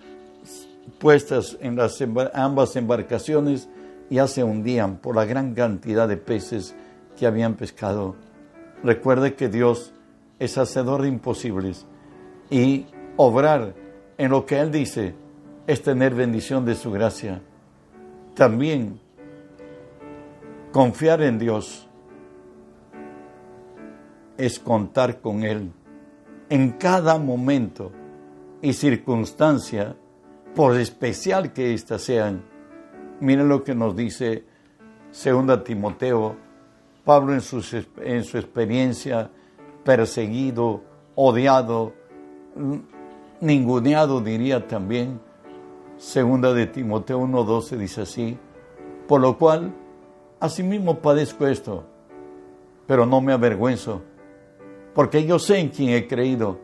puestas 0.98 1.56
en 1.60 1.76
las 1.76 2.02
ambas 2.34 2.76
embarcaciones 2.76 3.68
ya 4.10 4.26
se 4.26 4.42
hundían 4.42 4.96
por 4.96 5.14
la 5.14 5.24
gran 5.24 5.54
cantidad 5.54 6.08
de 6.08 6.16
peces 6.16 6.74
que 7.16 7.26
habían 7.26 7.54
pescado. 7.54 8.16
Recuerde 8.82 9.34
que 9.34 9.48
Dios 9.48 9.92
es 10.38 10.56
hacedor 10.56 11.02
de 11.02 11.08
imposibles 11.08 11.86
y 12.50 12.86
obrar 13.16 13.74
en 14.16 14.30
lo 14.30 14.46
que 14.46 14.60
Él 14.60 14.70
dice 14.70 15.14
es 15.66 15.82
tener 15.82 16.14
bendición 16.14 16.64
de 16.64 16.74
su 16.74 16.90
gracia. 16.90 17.42
También 18.34 19.00
confiar 20.72 21.22
en 21.22 21.38
Dios 21.38 21.88
es 24.36 24.58
contar 24.58 25.20
con 25.20 25.42
Él 25.42 25.72
en 26.50 26.72
cada 26.72 27.18
momento 27.18 27.92
y 28.62 28.72
circunstancia, 28.72 29.96
por 30.54 30.76
especial 30.76 31.52
que 31.52 31.74
éstas 31.74 32.02
sean. 32.02 32.42
Miren 33.20 33.48
lo 33.48 33.62
que 33.62 33.74
nos 33.74 33.94
dice 33.94 34.44
2 35.12 35.64
Timoteo 35.64 36.36
Pablo 37.04 37.32
en 37.32 37.40
su, 37.40 37.64
en 38.02 38.24
su 38.24 38.36
experiencia, 38.36 39.30
perseguido, 39.82 40.82
odiado, 41.14 41.94
ninguneado 43.40 44.20
diría 44.20 44.66
también, 44.66 45.20
segunda 45.96 46.52
de 46.52 46.66
Timoteo 46.66 47.20
1.12 47.20 47.76
dice 47.78 48.02
así, 48.02 48.38
por 49.06 49.22
lo 49.22 49.38
cual 49.38 49.72
asimismo 50.40 50.98
padezco 50.98 51.46
esto, 51.46 51.84
pero 52.86 53.06
no 53.06 53.20
me 53.20 53.32
avergüenzo, 53.32 54.02
porque 54.94 55.24
yo 55.24 55.38
sé 55.38 55.58
en 55.58 55.68
quién 55.68 55.90
he 55.90 56.06
creído 56.06 56.58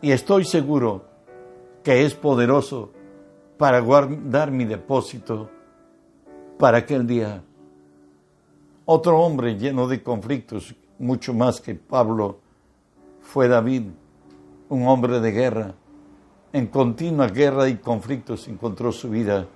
y 0.00 0.12
estoy 0.12 0.44
seguro 0.44 1.04
que 1.82 2.04
es 2.04 2.14
poderoso 2.14 2.92
para 3.56 3.80
guardar 3.80 4.50
mi 4.50 4.64
depósito 4.64 5.50
para 6.58 6.78
aquel 6.78 7.06
día. 7.06 7.42
Otro 8.84 9.20
hombre 9.20 9.56
lleno 9.56 9.86
de 9.86 10.02
conflictos, 10.02 10.74
mucho 10.98 11.34
más 11.34 11.60
que 11.60 11.74
Pablo, 11.74 12.40
fue 13.20 13.48
David, 13.48 13.82
un 14.68 14.86
hombre 14.88 15.20
de 15.20 15.32
guerra. 15.32 15.74
En 16.52 16.68
continua 16.68 17.28
guerra 17.28 17.68
y 17.68 17.76
conflictos 17.76 18.48
encontró 18.48 18.90
su 18.90 19.10
vida. 19.10 19.46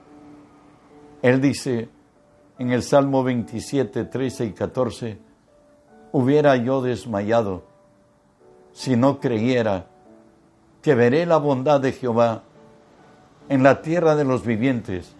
Él 1.22 1.40
dice 1.40 1.88
en 2.62 2.71
el 2.71 2.85
Salmo 2.85 3.25
27, 3.25 4.04
13 4.04 4.45
y 4.45 4.52
14, 4.52 5.19
hubiera 6.12 6.54
yo 6.54 6.81
desmayado 6.81 7.64
si 8.73 8.95
no 8.95 9.19
creyera 9.19 9.87
que 10.81 10.95
veré 10.95 11.26
la 11.26 11.38
bondad 11.38 11.81
de 11.81 11.90
Jehová 11.90 12.45
en 13.49 13.64
la 13.64 13.83
tierra 13.83 14.14
de 14.14 14.23
los 14.23 14.47
vivientes. 14.47 15.12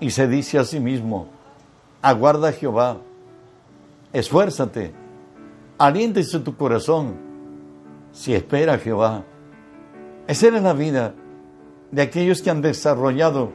Y 0.00 0.10
se 0.10 0.26
dice 0.26 0.58
a 0.58 0.64
sí 0.64 0.80
mismo, 0.80 1.28
aguarda 2.02 2.52
Jehová, 2.52 2.96
esfuérzate, 4.12 4.92
aliéntese 5.78 6.40
tu 6.40 6.56
corazón, 6.56 7.14
si 8.10 8.34
espera 8.34 8.78
Jehová. 8.78 9.22
Esa 10.26 10.48
era 10.48 10.60
la 10.60 10.72
vida 10.72 11.14
de 11.92 12.02
aquellos 12.02 12.42
que 12.42 12.50
han 12.50 12.62
desarrollado 12.62 13.52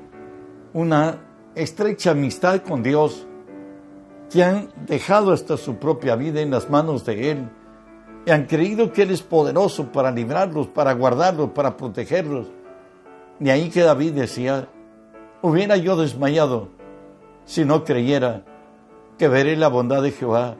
una 0.73 1.30
estrecha 1.55 2.11
amistad 2.11 2.61
con 2.61 2.83
Dios, 2.83 3.27
que 4.31 4.43
han 4.43 4.69
dejado 4.85 5.33
hasta 5.33 5.57
su 5.57 5.75
propia 5.75 6.15
vida 6.15 6.41
en 6.41 6.51
las 6.51 6.69
manos 6.69 7.05
de 7.05 7.31
Él 7.31 7.49
y 8.25 8.31
han 8.31 8.45
creído 8.45 8.93
que 8.93 9.03
Él 9.03 9.11
es 9.11 9.21
poderoso 9.21 9.91
para 9.91 10.11
librarlos, 10.11 10.67
para 10.67 10.93
guardarlos, 10.93 11.49
para 11.51 11.75
protegerlos. 11.75 12.47
De 13.39 13.51
ahí 13.51 13.69
que 13.69 13.81
David 13.81 14.13
decía, 14.13 14.69
hubiera 15.41 15.75
yo 15.75 15.95
desmayado 15.95 16.69
si 17.45 17.65
no 17.65 17.83
creyera 17.83 18.43
que 19.17 19.27
veré 19.27 19.57
la 19.57 19.67
bondad 19.67 20.01
de 20.03 20.11
Jehová. 20.11 20.55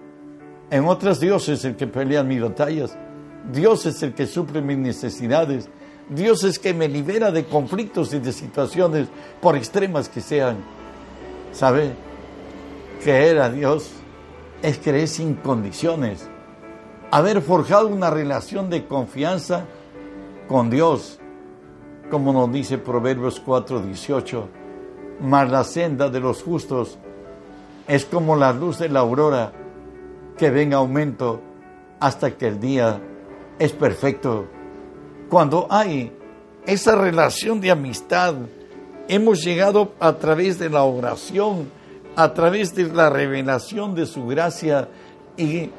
En 0.70 0.86
otras 0.86 1.20
Dios 1.20 1.48
es 1.50 1.64
el 1.64 1.76
que 1.76 1.88
pelea 1.88 2.24
mis 2.24 2.42
batallas. 2.42 2.98
Dios 3.52 3.86
es 3.86 4.02
el 4.04 4.14
que 4.14 4.28
suple 4.28 4.62
mis 4.62 4.78
necesidades. 4.78 5.70
Dios 6.10 6.44
es 6.44 6.60
que 6.60 6.74
me 6.74 6.88
libera 6.88 7.32
de 7.32 7.46
conflictos 7.46 8.14
y 8.14 8.20
de 8.20 8.34
situaciones, 8.34 9.08
por 9.40 9.56
extremas 9.56 10.10
que 10.10 10.22
sean. 10.22 10.58
¿Sabe? 11.52 11.94
Creer 13.04 13.40
a 13.40 13.50
Dios 13.50 13.92
es 14.62 14.78
creer 14.78 15.08
sin 15.08 15.36
condiciones. 15.36 16.30
Haber 17.12 17.42
forjado 17.42 17.88
una 17.88 18.10
relación 18.10 18.70
de 18.70 18.88
confianza 18.88 19.66
con 20.48 20.70
Dios, 20.70 21.20
como 22.10 22.32
nos 22.32 22.52
dice 22.52 22.78
Proverbios 22.78 23.42
4:18, 23.46 24.48
mas 25.22 25.50
la 25.50 25.64
senda 25.64 26.10
de 26.10 26.20
los 26.20 26.44
justos 26.44 26.98
es 27.88 28.06
como 28.06 28.36
la 28.36 28.54
luz 28.54 28.80
de 28.80 28.90
la 28.90 29.02
aurora 29.02 29.52
que 30.38 30.50
ve 30.50 30.64
en 30.64 30.74
aumento 30.74 31.42
hasta 32.00 32.32
que 32.32 32.48
el 32.48 32.60
día 32.60 33.02
es 33.60 33.74
perfecto. 33.74 34.46
Cuando 35.30 35.68
hay 35.70 36.12
esa 36.66 36.96
relación 36.96 37.62
de 37.62 37.72
amistad, 37.72 38.36
hemos 39.12 39.44
llegado 39.44 39.92
a 40.00 40.14
través 40.14 40.58
de 40.58 40.70
la 40.70 40.84
oración, 40.84 41.70
a 42.16 42.34
través 42.34 42.74
de 42.74 42.86
la 42.86 43.10
revelación 43.10 43.94
de 43.94 44.06
su 44.06 44.26
gracia 44.26 44.88
y 45.36 45.70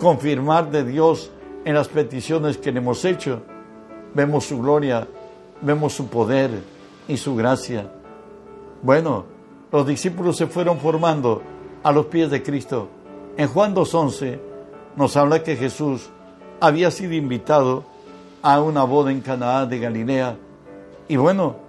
confirmar 0.00 0.70
de 0.70 0.82
Dios 0.82 1.30
en 1.66 1.74
las 1.74 1.88
peticiones 1.88 2.56
que 2.56 2.72
le 2.72 2.78
hemos 2.78 3.04
hecho. 3.04 3.42
Vemos 4.14 4.46
su 4.46 4.62
gloria, 4.62 5.06
vemos 5.60 5.92
su 5.92 6.06
poder 6.06 6.50
y 7.06 7.18
su 7.18 7.36
gracia. 7.36 7.92
Bueno, 8.80 9.26
los 9.70 9.86
discípulos 9.86 10.38
se 10.38 10.46
fueron 10.46 10.78
formando 10.78 11.42
a 11.82 11.92
los 11.92 12.06
pies 12.06 12.30
de 12.30 12.42
Cristo. 12.42 12.88
En 13.36 13.48
Juan 13.48 13.74
2.11 13.74 14.38
nos 14.96 15.18
habla 15.18 15.42
que 15.42 15.56
Jesús 15.56 16.08
había 16.60 16.90
sido 16.90 17.12
invitado 17.12 17.84
a 18.40 18.58
una 18.62 18.84
boda 18.84 19.12
en 19.12 19.20
Canaá 19.20 19.66
de 19.66 19.78
Galilea. 19.80 20.38
Y 21.08 21.16
bueno, 21.16 21.63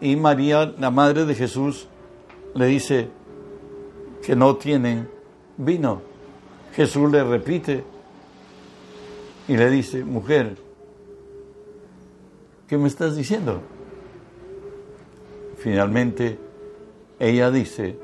y 0.00 0.16
María, 0.16 0.74
la 0.78 0.90
madre 0.90 1.24
de 1.24 1.34
Jesús, 1.34 1.88
le 2.54 2.66
dice 2.66 3.08
que 4.24 4.36
no 4.36 4.56
tienen 4.56 5.08
vino. 5.56 6.02
Jesús 6.74 7.10
le 7.10 7.24
repite 7.24 7.84
y 9.48 9.56
le 9.56 9.70
dice, 9.70 10.04
mujer, 10.04 10.56
¿qué 12.68 12.76
me 12.76 12.88
estás 12.88 13.16
diciendo? 13.16 13.62
Finalmente, 15.58 16.38
ella 17.18 17.50
dice, 17.50 17.98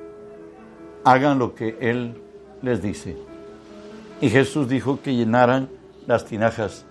hagan 1.04 1.38
lo 1.38 1.54
que 1.54 1.76
Él 1.80 2.20
les 2.62 2.80
dice. 2.80 3.16
Y 4.20 4.30
Jesús 4.30 4.68
dijo 4.68 5.00
que 5.02 5.14
llenaran 5.14 5.68
las 6.06 6.24
tinajas. 6.24 6.84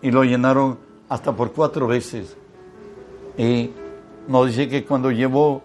Y 0.00 0.10
lo 0.10 0.22
llenaron 0.22 0.78
hasta 1.08 1.34
por 1.34 1.52
cuatro 1.52 1.88
veces. 1.88 2.36
Y 3.36 3.72
nos 4.28 4.46
dice 4.46 4.68
que 4.68 4.84
cuando 4.84 5.10
llevó, 5.10 5.62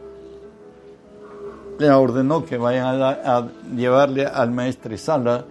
le 1.78 1.92
ordenó 1.92 2.46
que 2.46 2.58
vayan 2.58 3.02
a, 3.02 3.48
llevarle 3.76 4.26
al 4.26 4.52
maestro 4.52 4.98
Sala, 4.98 5.46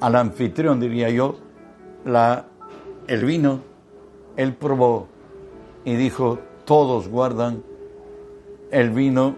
al 0.00 0.14
anfitrión, 0.14 0.78
diría 0.78 1.10
yo, 1.10 1.36
la, 2.04 2.46
el 3.08 3.24
vino. 3.24 3.60
Él 4.36 4.54
probó 4.54 5.08
y 5.84 5.96
dijo, 5.96 6.38
todos 6.64 7.08
guardan 7.08 7.62
el 8.70 8.90
vino 8.90 9.34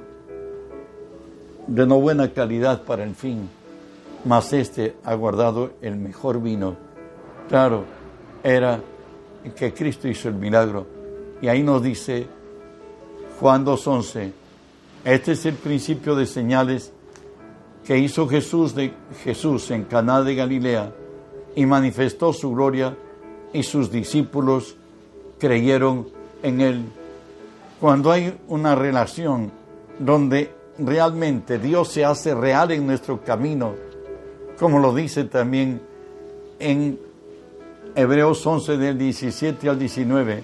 de 1.67 1.87
no 1.87 2.01
buena 2.01 2.33
calidad 2.33 2.83
para 2.83 3.05
el 3.05 3.15
fin, 3.15 3.49
mas 4.25 4.53
este 4.53 4.97
ha 5.05 5.15
guardado 5.15 5.71
el 5.81 5.97
mejor 5.97 6.43
vino. 6.43 6.77
Claro, 7.49 7.85
era 8.43 8.81
que 9.57 9.73
Cristo 9.73 10.09
hizo 10.09 10.29
el 10.29 10.35
milagro. 10.35 10.87
Y 11.41 11.49
ahí 11.49 11.63
nos 11.63 11.83
dice 11.83 12.27
Juan 13.41 13.65
2.11, 13.65 14.33
este 15.05 15.33
es 15.33 15.47
el 15.47 15.55
principio 15.55 16.17
de 16.17 16.27
señales 16.27 16.93
que 17.85 17.97
hizo 17.97 18.29
Jesús, 18.29 18.75
de, 18.75 18.93
Jesús 19.23 19.71
en 19.71 19.85
Caná 19.85 20.23
de 20.23 20.35
Galilea 20.35 20.93
y 21.55 21.65
manifestó 21.65 22.33
su 22.33 22.51
gloria 22.53 22.97
y 23.53 23.63
sus 23.63 23.93
discípulos 23.93 24.77
creyeron 25.39 26.09
en 26.43 26.61
él. 26.61 26.85
Cuando 27.81 28.11
hay 28.11 28.37
una 28.49 28.75
relación 28.75 29.53
donde 30.01 30.53
realmente 30.77 31.61
Dios 31.61 31.89
se 31.89 32.05
hace 32.05 32.35
real 32.35 32.73
en 32.73 32.89
nuestro 32.89 33.23
camino, 33.23 33.75
como 34.59 34.81
lo 34.81 34.93
dice 34.93 35.25
también 35.25 35.81
en 36.59 36.99
Hebreos 37.95 38.45
11 38.45 38.77
del 38.79 38.99
17 38.99 39.69
al 39.69 39.79
19, 39.79 40.43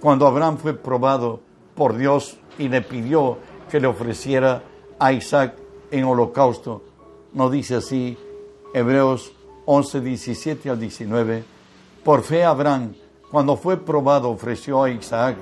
cuando 0.00 0.28
Abraham 0.28 0.58
fue 0.58 0.74
probado 0.74 1.40
por 1.74 1.96
Dios 1.96 2.38
y 2.58 2.68
le 2.68 2.82
pidió 2.82 3.38
que 3.70 3.80
le 3.80 3.86
ofreciera 3.86 4.62
a 4.98 5.12
Isaac 5.12 5.56
en 5.90 6.04
holocausto. 6.04 6.82
No 7.32 7.50
dice 7.50 7.76
así 7.76 8.16
Hebreos 8.72 9.32
11, 9.66 10.00
17 10.00 10.70
al 10.70 10.80
19. 10.80 11.44
Por 12.04 12.22
fe 12.22 12.44
Abraham, 12.44 12.94
cuando 13.30 13.56
fue 13.56 13.76
probado, 13.76 14.30
ofreció 14.30 14.82
a 14.82 14.90
Isaac, 14.90 15.36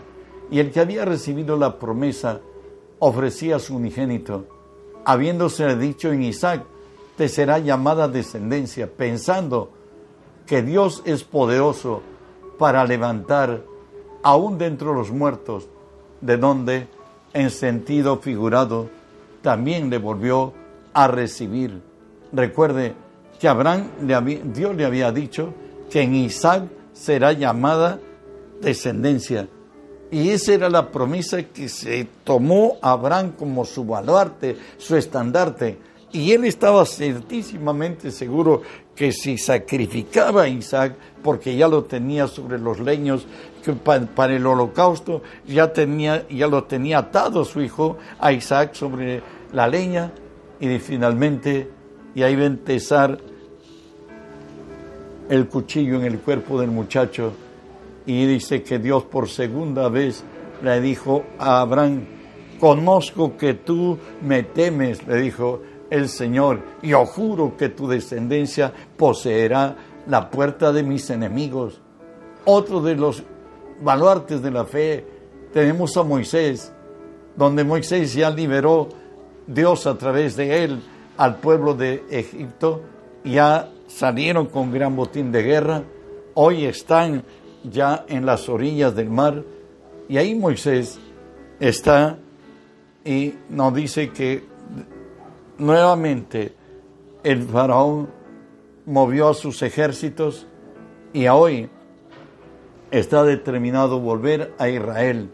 y 0.51 0.61
el 0.61 0.71
que 0.71 0.81
había 0.81 1.05
recibido 1.05 1.57
la 1.57 1.79
promesa, 1.79 2.41
ofrecía 2.99 3.59
su 3.59 3.77
unigénito, 3.77 4.47
habiéndose 5.05 5.77
dicho 5.77 6.13
en 6.13 6.23
Isaac, 6.23 6.65
te 7.17 7.29
será 7.29 7.59
llamada 7.59 8.09
descendencia, 8.09 8.91
pensando 8.91 9.71
que 10.47 10.63
Dios 10.63 11.03
es 11.05 11.25
poderoso 11.25 12.03
para 12.59 12.85
levantar 12.85 13.65
aún 14.23 14.57
dentro 14.57 14.91
de 14.91 14.97
los 14.97 15.11
muertos, 15.11 15.69
de 16.23 16.39
donde, 16.39 16.89
en 17.35 17.51
sentido 17.51 18.19
figurado, 18.19 18.89
también 19.43 19.91
le 19.91 19.99
volvió 19.99 20.55
a 20.95 21.09
recibir. 21.09 21.83
Recuerde 22.33 22.95
que 23.39 23.49
Abraham, 23.49 23.89
Dios 24.55 24.75
le 24.75 24.87
había 24.87 25.13
dicho 25.13 25.53
que 25.91 26.03
en 26.03 26.15
Isaac 26.15 26.65
será 26.95 27.33
llamada 27.33 28.01
descendencia. 28.61 29.49
Y 30.11 30.31
esa 30.31 30.53
era 30.53 30.69
la 30.69 30.91
promesa 30.91 31.43
que 31.43 31.69
se 31.69 32.07
tomó 32.23 32.77
Abraham 32.83 33.33
como 33.33 33.65
su 33.65 33.85
baluarte, 33.85 34.57
su 34.79 34.97
estandarte. 34.97 35.79
Y 36.13 36.33
él 36.33 36.45
estaba 36.45 36.85
certísimamente 36.85 38.11
seguro 38.11 38.63
que 38.95 39.11
si 39.11 39.39
sacrificaba 39.39 40.43
a 40.43 40.49
Isaac, 40.49 40.95
porque 41.23 41.57
ya 41.57 41.67
lo 41.67 41.85
tenía 41.85 42.27
sobre 42.27 42.59
los 42.59 42.79
leños 42.79 43.27
para, 43.85 44.35
el 44.35 44.47
holocausto, 44.47 45.23
ya, 45.47 45.73
tenía, 45.73 46.27
ya 46.29 46.47
lo 46.47 46.65
tenía 46.65 46.99
atado 46.99 47.45
su 47.45 47.61
hijo 47.63 47.99
a 48.19 48.33
Isaac 48.33 48.75
sobre 48.75 49.23
la 49.53 49.69
leña, 49.69 50.13
y 50.61 50.79
finalmente, 50.79 51.69
y 52.15 52.23
ahí 52.23 52.37
va 52.37 52.43
a 52.43 52.47
empezar 52.47 53.19
el 55.29 55.49
cuchillo 55.49 55.97
en 55.97 56.05
el 56.05 56.19
cuerpo 56.19 56.61
del 56.61 56.71
muchacho 56.71 57.33
y 58.07 58.27
dice 58.27 58.63
que 58.63 58.79
Dios 58.79 59.05
por 59.05 59.29
segunda 59.29 59.89
vez 59.89 60.25
le 60.63 60.81
dijo 60.81 61.25
a 61.39 61.61
Abraham, 61.61 62.05
conozco 62.61 63.37
que 63.37 63.55
tú 63.55 63.99
me 64.23 64.43
temes, 64.43 65.07
le 65.07 65.17
dijo 65.17 65.63
el 65.91 66.09
Señor, 66.09 66.61
y 66.83 66.89
yo 66.89 67.05
juro 67.05 67.57
que 67.57 67.69
tu 67.69 67.89
descendencia 67.89 68.73
poseerá 68.97 69.77
la 70.07 70.31
puerta 70.31 70.73
de 70.73 70.83
mis 70.83 71.11
enemigos. 71.11 71.81
Otro 72.45 72.81
de 72.81 72.95
los 72.95 73.23
baluartes 73.81 74.43
de 74.43 74.51
la 74.51 74.65
fe. 74.65 75.05
Tenemos 75.53 75.97
a 75.97 76.03
Moisés, 76.03 76.73
donde 77.37 77.65
Moisés 77.65 78.15
ya 78.15 78.31
liberó 78.31 78.89
Dios 79.47 79.87
a 79.87 79.97
través 79.97 80.37
de 80.37 80.65
él 80.65 80.83
al 81.17 81.37
pueblo 81.37 81.75
de 81.75 82.05
Egipto, 82.11 82.83
ya 83.25 83.71
salieron 83.87 84.47
con 84.47 84.73
gran 84.73 84.97
botín 84.97 85.31
de 85.31 85.43
guerra, 85.43 85.83
hoy 86.35 86.65
están 86.65 87.23
ya 87.63 88.05
en 88.09 88.25
las 88.27 88.49
orillas 88.49 88.95
del 88.95 89.11
mar, 89.11 89.45
y 90.09 90.17
ahí 90.17 90.35
Moisés 90.35 90.99
está 91.61 92.19
y 93.05 93.35
nos 93.51 93.75
dice 93.75 94.11
que 94.11 94.45
nuevamente 95.59 96.55
el 97.23 97.43
faraón 97.43 98.09
movió 98.87 99.29
a 99.29 99.35
sus 99.35 99.63
ejércitos 99.63 100.47
y 101.13 101.27
hoy 101.29 101.69
está 102.93 103.25
determinado 103.25 103.99
volver 103.99 104.55
a 104.59 104.69
Israel. 104.69 105.31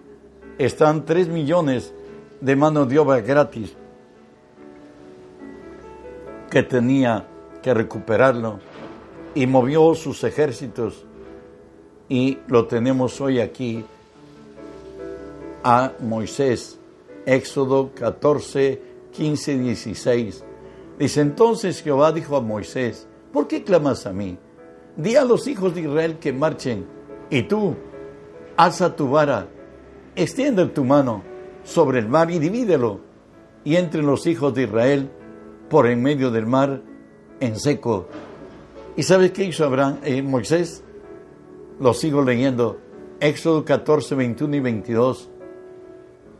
Están 0.58 1.04
tres 1.04 1.28
millones 1.28 1.92
de 2.40 2.56
mano 2.56 2.86
de 2.86 2.98
obra 2.98 3.20
gratis 3.20 3.76
que 6.50 6.62
tenía 6.62 7.26
que 7.60 7.74
recuperarlo 7.74 8.60
y 9.34 9.46
movió 9.46 9.94
sus 9.94 10.22
ejércitos 10.24 11.04
y 12.08 12.38
lo 12.46 12.66
tenemos 12.66 13.20
hoy 13.20 13.40
aquí 13.40 13.84
a 15.64 15.92
Moisés, 16.00 16.78
Éxodo 17.26 17.90
14, 17.92 18.80
15, 19.12 19.58
16. 19.58 20.44
Dice 20.98 21.20
entonces 21.20 21.82
Jehová 21.82 22.12
dijo 22.12 22.36
a 22.36 22.40
Moisés, 22.40 23.06
¿por 23.32 23.48
qué 23.48 23.64
clamas 23.64 24.06
a 24.06 24.12
mí? 24.12 24.38
Di 24.96 25.16
a 25.16 25.24
los 25.24 25.46
hijos 25.48 25.74
de 25.74 25.82
Israel 25.82 26.18
que 26.18 26.32
marchen, 26.32 26.97
y 27.30 27.42
tú, 27.42 27.74
alza 28.56 28.94
tu 28.96 29.10
vara, 29.10 29.48
extiende 30.16 30.66
tu 30.66 30.84
mano 30.84 31.22
sobre 31.64 31.98
el 31.98 32.08
mar 32.08 32.30
y 32.30 32.38
divídelo, 32.38 33.00
y 33.64 33.76
entre 33.76 34.02
los 34.02 34.26
hijos 34.26 34.54
de 34.54 34.64
Israel 34.64 35.10
por 35.68 35.86
en 35.86 36.02
medio 36.02 36.30
del 36.30 36.46
mar 36.46 36.80
en 37.40 37.56
seco. 37.56 38.08
¿Y 38.96 39.02
sabes 39.02 39.32
qué 39.32 39.44
hizo 39.44 39.64
Abraham, 39.64 39.98
eh, 40.02 40.22
Moisés? 40.22 40.82
Lo 41.78 41.94
sigo 41.94 42.22
leyendo. 42.22 42.78
Éxodo 43.20 43.64
14, 43.64 44.14
21 44.14 44.56
y 44.56 44.60
22. 44.60 45.30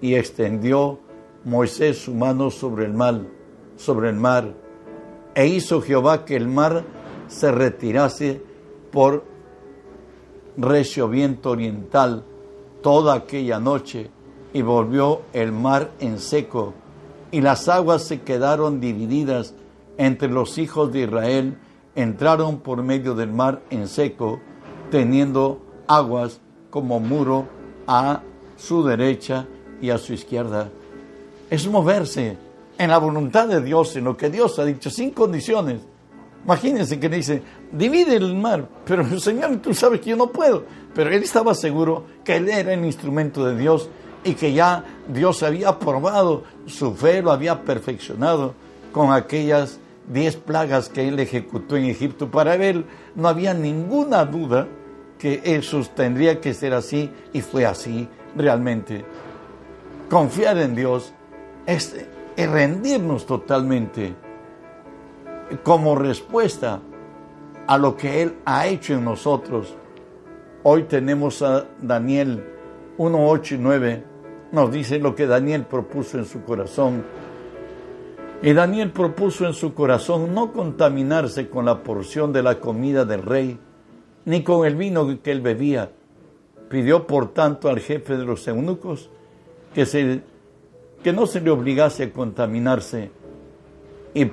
Y 0.01 0.15
extendió 0.15 1.01
Moisés 1.45 1.99
su 1.99 2.15
mano 2.15 2.51
sobre 2.51 2.87
el 2.87 2.95
mar, 2.95 3.21
sobre 3.77 4.09
el 4.11 4.17
mar, 4.17 4.55
e 5.35 5.47
hizo 5.47 5.81
Jehová 5.81 6.25
que 6.25 6.37
el 6.37 6.49
mar 6.49 6.85
se 7.29 7.53
retirase 7.53 8.43
por 8.91 9.25
recio 10.59 11.09
viento 11.09 11.51
oriental 11.51 12.25
toda 12.83 13.15
aquella 13.15 13.59
noche, 13.59 14.11
y 14.53 14.63
volvió 14.63 15.23
el 15.33 15.53
mar 15.53 15.91
en 16.01 16.19
seco, 16.19 16.75
y 17.31 17.41
las 17.41 17.69
aguas 17.69 18.03
se 18.03 18.23
quedaron 18.23 18.81
divididas 18.81 19.55
entre 19.97 20.29
los 20.29 20.59
hijos 20.59 20.93
de 20.93 21.01
Israel, 21.01 21.59
entraron 21.95 22.59
por 22.59 22.83
medio 22.83 23.15
del 23.15 23.31
mar 23.31 23.61
en 23.71 23.89
seco, 23.89 24.41
teniendo 24.91 25.61
aguas 25.87 26.41
como 26.71 27.01
muro 27.01 27.47
a 27.87 28.23
su 28.57 28.85
derecha 28.85 29.47
y 29.81 29.91
a 29.91 29.99
su 29.99 30.13
izquierda. 30.13 30.71
Es 31.51 31.67
moverse 31.69 32.37
en 32.79 32.91
la 32.91 32.99
voluntad 32.99 33.49
de 33.49 33.61
Dios, 33.61 33.97
en 33.97 34.05
lo 34.05 34.17
que 34.17 34.31
Dios 34.31 34.59
ha 34.59 34.65
dicho, 34.65 34.91
sin 34.91 35.11
condiciones. 35.11 35.81
Imagínense 36.45 37.01
que 37.01 37.09
dice, 37.09 37.43
divide 37.73 38.17
el 38.17 38.35
mar, 38.35 38.69
pero 38.85 39.19
Señor, 39.21 39.57
tú 39.59 39.75
sabes 39.75 40.01
que 40.01 40.11
yo 40.11 40.17
no 40.17 40.29
puedo. 40.29 40.65
Pero 40.95 41.11
él 41.11 41.23
estaba 41.23 41.55
seguro 41.55 42.05
que 42.25 42.37
él 42.37 42.49
era 42.49 42.73
el 42.73 42.85
instrumento 42.85 43.45
de 43.45 43.57
Dios 43.57 43.89
y 44.25 44.35
que 44.35 44.53
ya 44.53 44.85
Dios 45.07 45.43
había 45.43 45.79
probado 45.79 46.45
su 46.67 46.95
fe, 46.95 47.23
lo 47.23 47.31
había 47.31 47.63
perfeccionado 47.63 48.55
con 48.93 49.13
aquellas 49.13 49.79
diez 50.13 50.37
plagas 50.37 50.89
que 50.89 51.07
él 51.07 51.21
ejecutó 51.21 51.77
en 51.77 51.85
Egipto. 51.85 52.31
Para 52.31 52.55
él 52.57 52.85
no 53.15 53.29
había 53.29 53.55
ninguna 53.55 54.25
duda 54.25 54.67
que 55.19 55.41
eso 55.45 55.83
tendría 55.95 56.41
que 56.41 56.55
ser 56.55 56.75
así 56.75 57.11
y 57.33 57.43
fue 57.43 57.67
así 57.67 58.09
realmente. 58.37 59.05
Confiar 60.09 60.59
en 60.59 60.75
Dios 60.75 61.13
es, 61.67 61.95
rendirnos 62.37 63.27
totalmente 63.27 64.15
como 65.63 65.97
respuesta 65.97 66.81
a 67.69 67.77
lo 67.77 67.97
que 67.97 68.23
Él 68.23 68.35
ha 68.47 68.67
hecho 68.67 68.95
en 68.95 69.05
nosotros. 69.05 69.75
Hoy 70.63 70.85
tenemos 70.85 71.43
a 71.43 71.67
Daniel 71.81 72.43
1, 72.97 73.29
8 73.29 73.55
y 73.55 73.59
9, 73.59 74.05
nos 74.53 74.73
dice 74.73 74.99
lo 74.99 75.15
que 75.15 75.27
Daniel 75.27 75.67
propuso 75.67 76.19
en 76.19 76.25
su 76.25 76.43
corazón. 76.45 77.05
Y 78.41 78.55
Daniel 78.55 78.91
propuso 78.91 79.47
en 79.47 79.53
su 79.53 79.75
corazón 79.75 80.35
no 80.35 80.51
contaminarse 80.51 81.51
con 81.51 81.67
la 81.67 81.83
porción 81.83 82.33
de 82.33 82.43
la 82.43 82.59
comida 82.59 83.05
del 83.05 83.23
rey, 83.23 83.59
ni 84.25 84.43
con 84.43 84.67
el 84.67 84.75
vino 84.75 85.07
que 85.23 85.31
él 85.31 85.43
bebía. 85.43 85.91
Pidió 86.71 87.07
por 87.07 87.35
tanto 87.35 87.69
al 87.69 87.81
jefe 87.81 88.17
de 88.17 88.25
los 88.25 88.49
eunucos 88.49 89.11
que, 89.75 89.85
se, 89.85 90.23
que 91.03 91.13
no 91.13 91.27
se 91.27 91.43
le 91.43 91.51
obligase 91.51 92.05
a 92.05 92.13
contaminarse. 92.13 93.11
Y, 94.15 94.27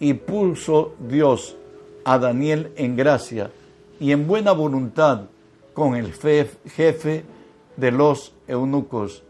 y 0.00 0.14
puso 0.14 0.94
Dios 0.98 1.56
a 2.08 2.18
Daniel 2.18 2.72
en 2.76 2.96
gracia 2.96 3.50
y 4.00 4.12
en 4.12 4.26
buena 4.26 4.52
voluntad 4.52 5.24
con 5.74 5.94
el 5.94 6.14
jefe 6.14 7.24
de 7.76 7.90
los 7.90 8.32
eunucos. 8.46 9.22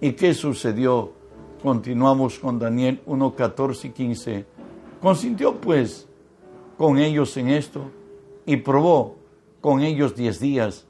¿Y 0.00 0.12
qué 0.12 0.32
sucedió? 0.32 1.12
Continuamos 1.62 2.38
con 2.38 2.58
Daniel 2.58 3.02
1, 3.04 3.34
14 3.34 3.88
y 3.88 3.90
15. 3.90 4.46
Consintió 5.02 5.56
pues 5.56 6.08
con 6.78 6.98
ellos 6.98 7.36
en 7.36 7.50
esto 7.50 7.82
y 8.46 8.56
probó 8.56 9.16
con 9.60 9.82
ellos 9.82 10.16
diez 10.16 10.40
días. 10.40 10.86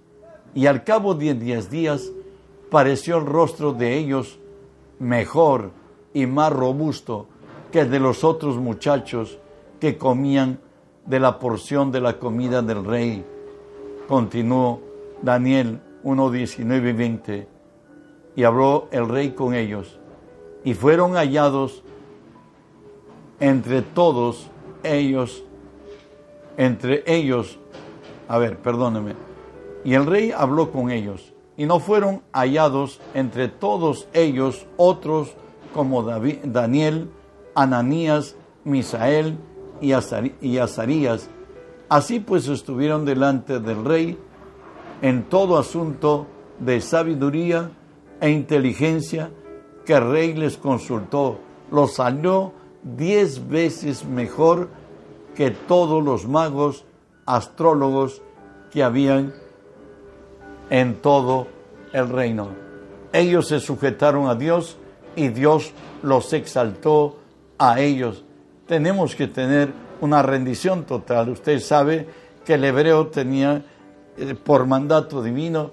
Y 0.55 0.67
al 0.67 0.85
cabo 0.85 1.17
de 1.17 1.35
diez 1.35 1.69
días 1.69 2.13
pareció 2.71 3.19
el 3.19 3.27
rostro 3.27 3.73
de 3.73 3.99
ellos 3.99 4.39
mejor 5.01 5.73
y 6.15 6.27
más 6.27 6.53
robusto 6.53 7.27
que 7.73 7.81
el 7.81 7.91
de 7.91 7.99
los 7.99 8.23
otros 8.23 8.57
muchachos 8.57 9.39
que 9.81 9.99
comían 9.99 10.61
de 11.07 11.21
la 11.21 11.39
porción 11.39 11.93
de 11.93 12.01
la 12.01 12.19
comida 12.19 12.63
del 12.63 12.85
rey. 12.85 13.25
Continuó 14.09 14.81
Daniel 15.23 15.81
1, 16.03 16.31
19 16.31 16.91
y 16.91 16.93
20. 16.93 17.49
Y 18.37 18.45
habló 18.45 18.89
el 18.91 19.09
rey 19.09 19.31
con 19.31 19.55
ellos. 19.55 19.99
Y 20.65 20.75
fueron 20.75 21.15
hallados 21.15 21.83
entre 23.41 23.83
todos 23.83 24.49
ellos 24.83 25.45
entre 26.57 27.03
ellos, 27.07 27.59
a 28.29 28.39
ver, 28.39 28.59
perdóneme, 28.59 29.15
y 29.85 29.95
el 29.95 30.07
rey 30.07 30.33
habló 30.33 30.71
con 30.71 30.91
ellos, 30.91 31.33
y 31.57 31.67
no 31.67 31.81
fueron 31.81 32.23
hallados 32.33 33.01
entre 33.15 33.49
todos 33.49 34.09
ellos 34.13 34.67
otros 34.77 35.35
como 35.75 36.03
David, 36.03 36.39
Daniel, 36.45 37.11
Ananías, 37.55 38.37
Misael 38.65 39.39
y, 39.83 40.59
Azarías. 40.59 41.29
Así 41.89 42.21
pues 42.21 42.49
estuvieron 42.49 43.05
delante 43.05 43.61
del 43.61 43.85
rey 43.85 44.19
en 45.03 45.25
todo 45.25 45.59
asunto 45.59 46.27
de 46.59 46.81
sabiduría 46.81 47.71
e 48.21 48.31
inteligencia 48.31 49.31
que 49.85 49.95
el 49.95 50.11
rey 50.11 50.35
les 50.35 50.57
consultó. 50.57 51.39
Los 51.71 51.95
salió 51.95 52.53
diez 52.83 53.49
veces 53.49 54.05
mejor 54.05 54.69
que 55.35 55.51
todos 55.51 56.03
los 56.03 56.27
magos, 56.27 56.85
astrólogos 57.27 58.23
que 58.71 58.83
habían 58.83 59.35
en 60.71 60.95
todo 61.03 61.49
el 61.93 62.09
reino. 62.09 62.49
Ellos 63.13 63.49
se 63.49 63.61
sujetaron 63.61 64.29
a 64.29 64.35
Dios 64.35 64.79
y 65.17 65.29
Dios 65.29 65.73
los 66.03 66.33
exaltó 66.33 67.19
a 67.59 67.81
ellos. 67.81 68.25
Tenemos 68.73 69.15
que 69.15 69.29
tener 69.29 69.71
una 70.01 70.23
rendición 70.23 70.85
total. 70.85 71.29
Usted 71.29 71.61
sabe 71.61 72.07
que 72.43 72.55
el 72.55 72.65
hebreo 72.65 73.09
tenía 73.09 73.63
eh, 74.17 74.35
por 74.35 74.65
mandato 74.67 75.23
divino 75.23 75.73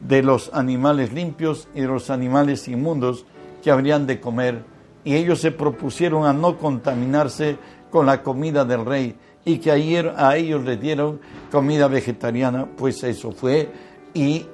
de 0.00 0.20
los 0.20 0.50
animales 0.52 1.12
limpios 1.12 1.68
y 1.72 1.82
de 1.82 1.86
los 1.86 2.10
animales 2.10 2.66
inmundos 2.66 3.26
que 3.62 3.70
habrían 3.70 4.08
de 4.08 4.18
comer. 4.18 4.64
Y 5.04 5.14
ellos 5.14 5.40
se 5.40 5.52
propusieron 5.52 6.26
a 6.26 6.32
no 6.32 6.58
contaminarse 6.58 7.58
con 7.92 8.06
la 8.06 8.24
comida 8.24 8.64
del 8.64 8.84
rey 8.84 9.14
y 9.44 9.58
que 9.58 9.70
ayer 9.70 10.12
a 10.16 10.36
ellos 10.36 10.64
les 10.64 10.80
dieron 10.80 11.20
comida 11.52 11.86
vegetariana, 11.86 12.66
pues 12.76 13.04
eso 13.04 13.30
fue 13.30 13.70
y 14.14 14.46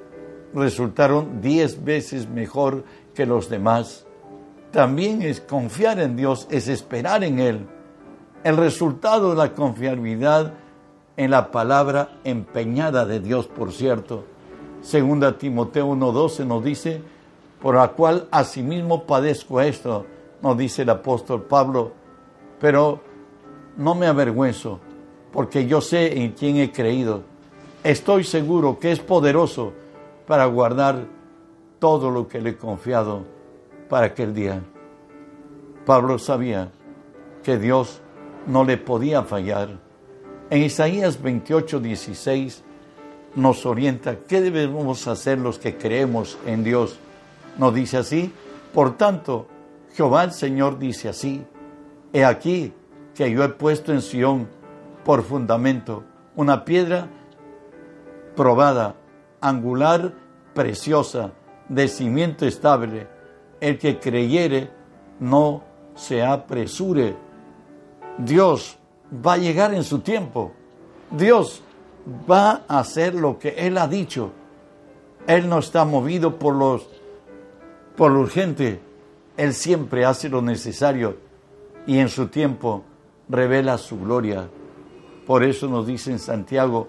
resultaron 0.53 1.41
diez 1.41 1.83
veces 1.83 2.29
mejor 2.29 2.83
que 3.15 3.25
los 3.25 3.49
demás. 3.49 4.06
También 4.71 5.21
es 5.21 5.39
confiar 5.39 5.99
en 5.99 6.15
Dios, 6.15 6.47
es 6.51 6.67
esperar 6.67 7.23
en 7.23 7.39
Él. 7.39 7.65
El 8.43 8.57
resultado 8.57 9.29
de 9.31 9.37
la 9.37 9.53
confiabilidad 9.53 10.53
en 11.15 11.31
la 11.31 11.51
palabra 11.51 12.19
empeñada 12.23 13.05
de 13.05 13.19
Dios, 13.19 13.47
por 13.47 13.71
cierto. 13.71 14.25
Segunda 14.81 15.37
Timoteo 15.37 15.87
1.12 15.87 16.45
nos 16.45 16.63
dice, 16.63 17.01
por 17.61 17.75
la 17.75 17.87
cual 17.89 18.27
asimismo 18.29 19.03
padezco 19.03 19.61
esto, 19.61 20.05
nos 20.41 20.57
dice 20.57 20.83
el 20.83 20.89
apóstol 20.89 21.43
Pablo, 21.43 21.93
pero 22.59 23.01
no 23.77 23.95
me 23.95 24.05
avergüenzo, 24.05 24.79
porque 25.31 25.65
yo 25.65 25.81
sé 25.81 26.21
en 26.21 26.33
quién 26.33 26.57
he 26.57 26.71
creído. 26.71 27.23
Estoy 27.83 28.23
seguro 28.23 28.79
que 28.79 28.91
es 28.91 28.99
poderoso 28.99 29.73
para 30.27 30.45
guardar 30.45 31.05
todo 31.79 32.11
lo 32.11 32.27
que 32.27 32.41
le 32.41 32.51
he 32.51 32.57
confiado 32.57 33.36
para 33.89 34.07
aquel 34.07 34.33
día. 34.33 34.61
Pablo 35.85 36.19
sabía 36.19 36.71
que 37.43 37.57
Dios 37.57 38.01
no 38.45 38.63
le 38.63 38.77
podía 38.77 39.23
fallar. 39.23 39.79
En 40.49 40.63
Isaías 40.63 41.21
28, 41.21 41.79
16 41.79 42.63
nos 43.35 43.65
orienta 43.65 44.19
qué 44.27 44.41
debemos 44.41 45.07
hacer 45.07 45.37
los 45.37 45.59
que 45.59 45.77
creemos 45.77 46.37
en 46.45 46.63
Dios. 46.63 46.99
Nos 47.57 47.73
dice 47.73 47.97
así, 47.97 48.33
por 48.73 48.97
tanto, 48.97 49.47
Jehová 49.95 50.23
el 50.23 50.31
Señor 50.31 50.79
dice 50.79 51.09
así, 51.09 51.45
he 52.13 52.23
aquí, 52.23 52.73
que 53.15 53.31
yo 53.31 53.43
he 53.43 53.49
puesto 53.49 53.91
en 53.91 54.01
Sión 54.01 54.47
por 55.03 55.23
fundamento, 55.23 56.03
una 56.35 56.65
piedra 56.65 57.07
probada, 58.35 58.95
angular, 59.41 60.13
preciosa, 60.53 61.31
de 61.69 61.87
cimiento 61.87 62.45
estable. 62.45 63.07
El 63.59 63.77
que 63.77 63.99
creyere 63.99 64.69
no 65.19 65.63
se 65.95 66.23
apresure. 66.23 67.15
Dios 68.17 68.77
va 69.25 69.33
a 69.33 69.37
llegar 69.37 69.73
en 69.73 69.83
su 69.83 69.99
tiempo. 69.99 70.51
Dios 71.11 71.61
va 72.29 72.63
a 72.67 72.79
hacer 72.79 73.15
lo 73.15 73.37
que 73.39 73.49
Él 73.49 73.77
ha 73.77 73.87
dicho. 73.87 74.31
Él 75.25 75.49
no 75.49 75.59
está 75.59 75.85
movido 75.85 76.37
por 76.37 76.55
los 76.55 76.87
por 77.95 78.11
lo 78.11 78.21
urgente. 78.21 78.79
Él 79.35 79.53
siempre 79.53 80.05
hace 80.05 80.29
lo 80.29 80.41
necesario 80.41 81.17
y 81.85 81.97
en 81.99 82.09
su 82.09 82.27
tiempo 82.27 82.83
revela 83.27 83.77
su 83.77 83.99
gloria. 83.99 84.49
Por 85.25 85.43
eso 85.43 85.67
nos 85.67 85.85
dice 85.85 86.11
en 86.11 86.19
Santiago 86.19 86.87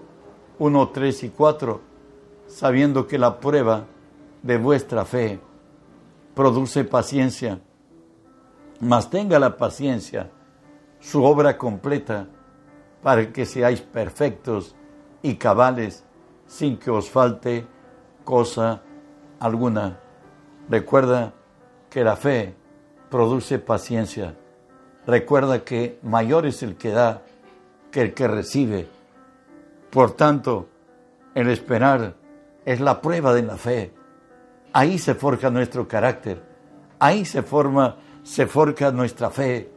1, 0.59 0.89
3 0.89 1.23
y 1.23 1.29
4, 1.29 1.81
sabiendo 2.47 3.07
que 3.07 3.17
la 3.17 3.39
prueba 3.39 3.85
de 4.43 4.57
vuestra 4.57 5.03
fe 5.05 5.39
produce 6.33 6.83
paciencia, 6.83 7.59
mas 8.79 9.09
tenga 9.09 9.39
la 9.39 9.57
paciencia 9.57 10.31
su 10.99 11.23
obra 11.23 11.57
completa 11.57 12.27
para 13.01 13.31
que 13.31 13.45
seáis 13.45 13.81
perfectos 13.81 14.75
y 15.21 15.35
cabales 15.35 16.03
sin 16.45 16.77
que 16.77 16.91
os 16.91 17.09
falte 17.09 17.65
cosa 18.23 18.81
alguna. 19.39 19.99
Recuerda 20.69 21.33
que 21.89 22.03
la 22.03 22.15
fe 22.15 22.55
produce 23.09 23.59
paciencia. 23.59 24.35
Recuerda 25.05 25.63
que 25.63 25.99
mayor 26.03 26.45
es 26.45 26.61
el 26.63 26.75
que 26.75 26.91
da 26.91 27.23
que 27.91 28.01
el 28.01 28.13
que 28.13 28.27
recibe. 28.27 28.87
Por 29.89 30.11
tanto, 30.11 30.67
el 31.33 31.49
esperar 31.49 32.15
es 32.65 32.79
la 32.79 33.01
prueba 33.01 33.33
de 33.33 33.41
la 33.41 33.57
fe. 33.57 33.93
Ahí 34.73 34.97
se 34.99 35.15
forja 35.15 35.49
nuestro 35.49 35.87
carácter. 35.87 36.43
Ahí 36.99 37.25
se 37.25 37.41
forma, 37.41 37.97
se 38.23 38.45
forja 38.45 38.91
nuestra 38.91 39.29
fe, 39.29 39.69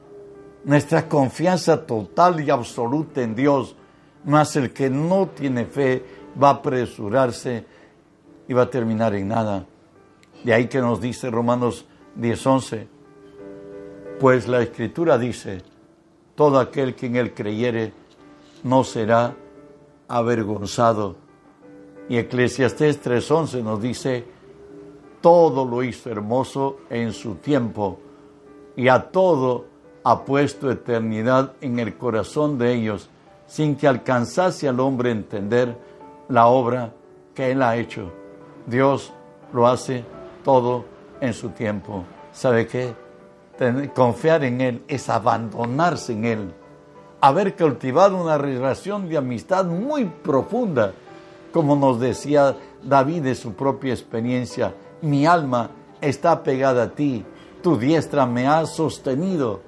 nuestra 0.64 1.08
confianza 1.08 1.86
total 1.86 2.40
y 2.40 2.50
absoluta 2.50 3.22
en 3.22 3.34
Dios. 3.34 3.76
Mas 4.24 4.56
el 4.56 4.72
que 4.72 4.90
no 4.90 5.28
tiene 5.28 5.64
fe 5.66 6.04
va 6.40 6.48
a 6.48 6.52
apresurarse 6.52 7.64
y 8.48 8.52
va 8.52 8.62
a 8.62 8.70
terminar 8.70 9.14
en 9.14 9.28
nada. 9.28 9.66
De 10.44 10.52
ahí 10.52 10.68
que 10.68 10.80
nos 10.80 11.00
dice 11.00 11.30
Romanos 11.30 11.86
10:11, 12.16 12.86
pues 14.20 14.46
la 14.48 14.60
escritura 14.60 15.18
dice, 15.18 15.62
todo 16.34 16.58
aquel 16.58 16.94
que 16.94 17.06
en 17.06 17.16
él 17.16 17.34
creyere 17.34 17.92
no 18.62 18.84
será 18.84 19.36
avergonzado. 20.08 21.16
Y 22.08 22.18
Eclesiastés 22.18 23.00
3:11 23.02 23.62
nos 23.62 23.80
dice, 23.80 24.24
todo 25.22 25.64
lo 25.64 25.82
hizo 25.82 26.10
hermoso 26.10 26.76
en 26.90 27.14
su 27.14 27.36
tiempo 27.36 27.98
y 28.76 28.88
a 28.88 29.10
todo 29.10 29.64
ha 30.04 30.24
puesto 30.24 30.70
eternidad 30.70 31.52
en 31.62 31.78
el 31.78 31.96
corazón 31.96 32.58
de 32.58 32.74
ellos, 32.74 33.08
sin 33.46 33.76
que 33.76 33.88
alcanzase 33.88 34.68
al 34.68 34.80
hombre 34.80 35.10
entender 35.10 35.78
la 36.28 36.48
obra 36.48 36.92
que 37.34 37.52
él 37.52 37.62
ha 37.62 37.76
hecho. 37.76 38.10
Dios 38.66 39.12
lo 39.52 39.66
hace 39.66 40.04
todo 40.44 40.84
en 41.20 41.32
su 41.32 41.50
tiempo. 41.50 42.04
¿Sabe 42.32 42.66
qué? 42.66 42.94
confiar 43.94 44.42
en 44.44 44.60
Él 44.60 44.82
es 44.88 45.08
abandonarse 45.08 46.12
en 46.12 46.24
Él. 46.24 46.52
Haber 47.20 47.54
cultivado 47.54 48.20
una 48.20 48.36
relación 48.36 49.08
de 49.08 49.18
amistad 49.18 49.64
muy 49.64 50.06
profunda, 50.06 50.92
como 51.52 51.76
nos 51.76 52.00
decía 52.00 52.56
David 52.82 53.22
de 53.22 53.34
su 53.34 53.52
propia 53.52 53.92
experiencia. 53.92 54.74
Mi 55.02 55.26
alma 55.26 55.70
está 56.00 56.42
pegada 56.42 56.84
a 56.84 56.88
ti, 56.90 57.24
tu 57.62 57.76
diestra 57.76 58.26
me 58.26 58.46
ha 58.46 58.66
sostenido. 58.66 59.60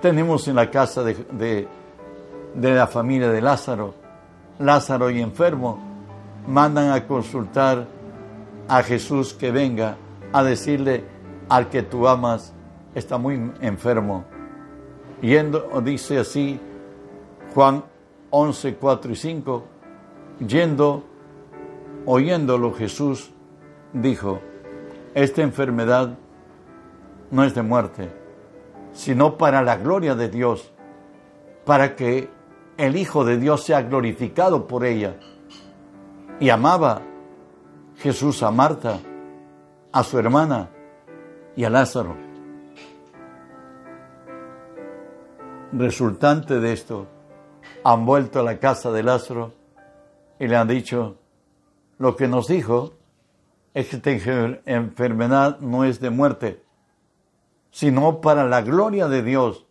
Tenemos 0.00 0.46
en 0.48 0.56
la 0.56 0.70
casa 0.70 1.02
de, 1.02 1.68
de, 2.54 2.74
la 2.74 2.86
familia 2.86 3.30
de 3.30 3.40
Lázaro, 3.40 3.94
Lázaro 4.58 5.10
y 5.10 5.20
enfermo, 5.20 5.78
mandan 6.46 6.90
a 6.92 7.06
consultar 7.06 7.86
a 8.68 8.82
Jesús 8.82 9.32
que 9.32 9.50
venga 9.50 9.96
a 10.32 10.42
decirle 10.42 11.04
al 11.48 11.68
que 11.68 11.82
tú 11.82 12.06
amas 12.06 12.52
está 12.94 13.18
muy 13.18 13.52
enfermo. 13.60 14.24
Yendo, 15.22 15.80
dice 15.82 16.18
así 16.18 16.60
Juan 17.54 17.84
11, 18.30 18.74
4 18.74 19.12
y 19.12 19.16
5, 19.16 19.64
yendo, 20.46 21.04
oyéndolo 22.04 22.74
Jesús, 22.74 23.30
dijo, 24.02 24.40
esta 25.14 25.42
enfermedad 25.42 26.18
no 27.30 27.44
es 27.44 27.54
de 27.54 27.62
muerte, 27.62 28.10
sino 28.92 29.36
para 29.36 29.62
la 29.62 29.76
gloria 29.76 30.14
de 30.14 30.28
Dios, 30.28 30.72
para 31.64 31.96
que 31.96 32.28
el 32.76 32.96
Hijo 32.96 33.24
de 33.24 33.38
Dios 33.38 33.64
sea 33.64 33.82
glorificado 33.82 34.66
por 34.66 34.84
ella. 34.84 35.16
Y 36.38 36.50
amaba 36.50 37.00
Jesús 37.96 38.42
a 38.42 38.50
Marta, 38.50 38.98
a 39.92 40.04
su 40.04 40.18
hermana 40.18 40.68
y 41.56 41.64
a 41.64 41.70
Lázaro. 41.70 42.16
Resultante 45.72 46.60
de 46.60 46.72
esto, 46.72 47.06
han 47.82 48.04
vuelto 48.04 48.40
a 48.40 48.42
la 48.42 48.58
casa 48.58 48.92
de 48.92 49.02
Lázaro 49.02 49.52
y 50.38 50.46
le 50.46 50.56
han 50.56 50.68
dicho, 50.68 51.16
lo 51.98 52.14
que 52.14 52.28
nos 52.28 52.46
dijo 52.48 52.95
esta 53.76 54.10
enfermedad 54.64 55.60
no 55.60 55.84
es 55.84 56.00
de 56.00 56.08
muerte, 56.08 56.62
sino 57.70 58.22
para 58.22 58.48
la 58.48 58.62
gloria 58.62 59.06
de 59.06 59.22
Dios, 59.22 59.66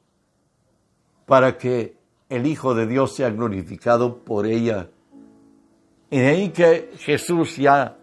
para 1.26 1.58
que 1.58 1.98
el 2.30 2.46
Hijo 2.46 2.76
de 2.76 2.86
Dios 2.86 3.16
sea 3.16 3.32
glorificado 3.32 4.20
por 4.20 4.46
ella. 4.46 4.90
Y 6.12 6.20
de 6.20 6.28
ahí 6.28 6.50
que 6.50 6.92
Jesús 7.00 7.58
ya 7.58 7.98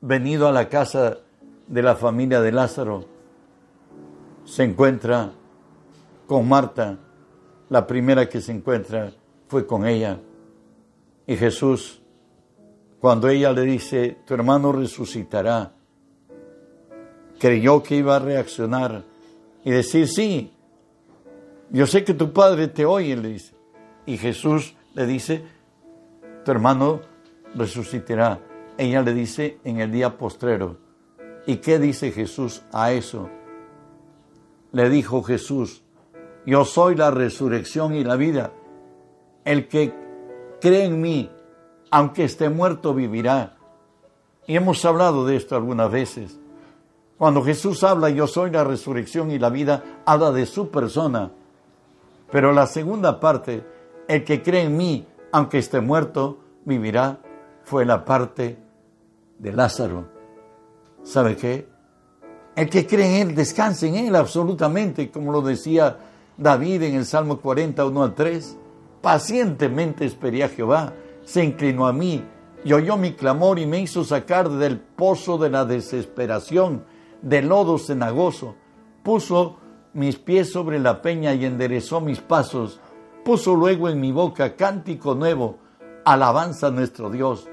venido 0.00 0.48
a 0.48 0.52
la 0.52 0.70
casa 0.70 1.18
de 1.66 1.82
la 1.82 1.96
familia 1.96 2.40
de 2.40 2.52
Lázaro, 2.52 3.04
se 4.46 4.64
encuentra 4.64 5.32
con 6.26 6.48
Marta. 6.48 6.98
La 7.68 7.86
primera 7.86 8.26
que 8.26 8.40
se 8.40 8.52
encuentra 8.52 9.12
fue 9.48 9.66
con 9.66 9.86
ella. 9.86 10.18
Y 11.26 11.36
Jesús, 11.36 12.00
cuando 13.06 13.28
ella 13.28 13.52
le 13.52 13.62
dice, 13.62 14.16
tu 14.26 14.34
hermano 14.34 14.72
resucitará, 14.72 15.70
creyó 17.38 17.80
que 17.80 17.94
iba 17.94 18.16
a 18.16 18.18
reaccionar 18.18 19.04
y 19.64 19.70
decir, 19.70 20.08
sí, 20.08 20.52
yo 21.70 21.86
sé 21.86 22.02
que 22.02 22.14
tu 22.14 22.32
padre 22.32 22.66
te 22.66 22.84
oye, 22.84 23.14
le 23.16 23.28
dice. 23.28 23.54
Y 24.06 24.18
Jesús 24.18 24.74
le 24.94 25.06
dice, 25.06 25.44
tu 26.44 26.50
hermano 26.50 27.00
resucitará. 27.54 28.40
Ella 28.76 29.02
le 29.02 29.14
dice 29.14 29.60
en 29.62 29.78
el 29.78 29.92
día 29.92 30.18
postrero. 30.18 30.78
¿Y 31.46 31.58
qué 31.58 31.78
dice 31.78 32.10
Jesús 32.10 32.64
a 32.72 32.90
eso? 32.90 33.30
Le 34.72 34.90
dijo 34.90 35.22
Jesús, 35.22 35.84
yo 36.44 36.64
soy 36.64 36.96
la 36.96 37.12
resurrección 37.12 37.94
y 37.94 38.02
la 38.02 38.16
vida. 38.16 38.52
El 39.44 39.68
que 39.68 39.94
cree 40.60 40.86
en 40.86 41.00
mí, 41.00 41.30
aunque 41.96 42.24
esté 42.24 42.50
muerto, 42.50 42.92
vivirá. 42.92 43.56
Y 44.46 44.54
hemos 44.54 44.84
hablado 44.84 45.24
de 45.24 45.34
esto 45.34 45.56
algunas 45.56 45.90
veces. 45.90 46.38
Cuando 47.16 47.42
Jesús 47.42 47.82
habla, 47.84 48.10
yo 48.10 48.26
soy 48.26 48.50
la 48.50 48.64
resurrección 48.64 49.30
y 49.30 49.38
la 49.38 49.48
vida, 49.48 49.82
habla 50.04 50.30
de 50.30 50.44
su 50.44 50.70
persona. 50.70 51.30
Pero 52.30 52.52
la 52.52 52.66
segunda 52.66 53.18
parte, 53.18 53.64
el 54.08 54.24
que 54.24 54.42
cree 54.42 54.64
en 54.64 54.76
mí, 54.76 55.06
aunque 55.32 55.56
esté 55.56 55.80
muerto, 55.80 56.36
vivirá, 56.66 57.18
fue 57.64 57.86
la 57.86 58.04
parte 58.04 58.58
de 59.38 59.52
Lázaro. 59.54 60.06
¿Sabe 61.02 61.34
qué? 61.34 61.66
El 62.56 62.68
que 62.68 62.86
cree 62.86 63.22
en 63.22 63.28
Él, 63.30 63.34
descanse 63.34 63.88
en 63.88 63.96
Él 63.96 64.16
absolutamente, 64.16 65.10
como 65.10 65.32
lo 65.32 65.40
decía 65.40 65.96
David 66.36 66.82
en 66.82 66.96
el 66.96 67.06
Salmo 67.06 67.40
41 67.40 68.02
al 68.02 68.14
3. 68.14 68.58
Pacientemente 69.00 70.04
esperé 70.04 70.44
a 70.44 70.50
Jehová, 70.50 70.92
se 71.26 71.44
inclinó 71.44 71.88
a 71.88 71.92
mí 71.92 72.24
y 72.64 72.72
oyó 72.72 72.96
mi 72.96 73.12
clamor 73.12 73.58
y 73.58 73.66
me 73.66 73.80
hizo 73.80 74.04
sacar 74.04 74.48
del 74.48 74.78
pozo 74.78 75.38
de 75.38 75.50
la 75.50 75.64
desesperación, 75.64 76.84
del 77.20 77.48
lodo 77.48 77.78
cenagoso. 77.78 78.54
Puso 79.02 79.58
mis 79.92 80.16
pies 80.18 80.52
sobre 80.52 80.78
la 80.78 81.02
peña 81.02 81.34
y 81.34 81.44
enderezó 81.44 82.00
mis 82.00 82.20
pasos. 82.20 82.80
Puso 83.24 83.56
luego 83.56 83.88
en 83.88 84.00
mi 84.00 84.12
boca 84.12 84.54
cántico 84.54 85.16
nuevo, 85.16 85.58
alabanza 86.04 86.68
a 86.68 86.70
nuestro 86.70 87.10
Dios. 87.10 87.48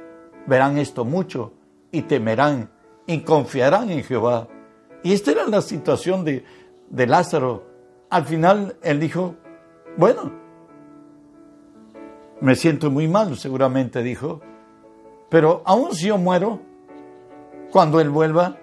Verán 0.46 0.78
esto 0.78 1.04
mucho 1.04 1.54
y 1.92 2.04
temerán 2.04 2.70
y 3.08 3.22
confiarán 3.22 3.90
en 3.90 4.04
Jehová. 4.04 4.48
Y 5.02 5.14
esta 5.14 5.32
era 5.32 5.48
la 5.48 5.62
situación 5.62 6.24
de, 6.24 6.46
de 6.92 7.08
Lázaro. 7.08 7.64
Al 8.12 8.26
final 8.26 8.78
él 8.84 9.00
dijo, 9.00 9.36
bueno, 9.98 10.42
me 12.43 12.58
siento 12.58 12.91
muy 12.91 13.08
mal, 13.08 13.38
seguramente 13.38 14.03
dijo, 14.03 14.41
pero 15.29 15.62
aún 15.65 15.95
si 15.95 16.08
yo 16.08 16.17
muero, 16.17 16.60
cuando 17.71 18.01
él 18.01 18.10
vuelva, 18.10 18.58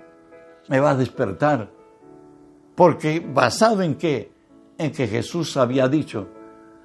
me 0.68 0.80
va 0.80 0.90
a 0.90 0.94
despertar. 0.94 1.70
Porque 2.74 3.20
basado 3.26 3.80
en 3.80 3.94
qué? 3.94 4.32
En 4.76 4.92
que 4.92 5.06
Jesús 5.06 5.56
había 5.56 5.88
dicho, 5.88 6.28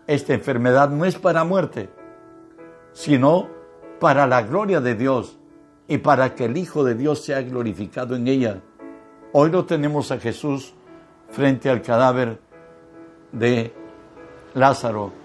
esta 0.08 0.34
enfermedad 0.34 0.90
no 0.90 1.04
es 1.04 1.20
para 1.20 1.44
muerte, 1.44 1.90
sino 2.94 3.50
para 4.00 4.26
la 4.26 4.44
gloria 4.44 4.80
de 4.80 4.96
Dios 4.96 5.38
y 5.90 5.98
para 5.98 6.34
que 6.34 6.46
el 6.46 6.56
Hijo 6.56 6.86
de 6.86 6.96
Dios 6.96 7.26
sea 7.26 7.42
glorificado 7.42 8.16
en 8.16 8.30
ella. 8.30 8.62
Hoy 9.34 9.52
lo 9.52 9.66
tenemos 9.66 10.12
a 10.12 10.18
Jesús 10.18 10.74
frente 11.30 11.70
al 11.70 11.82
cadáver 11.82 12.40
de 13.34 13.74
Lázaro. 14.54 15.25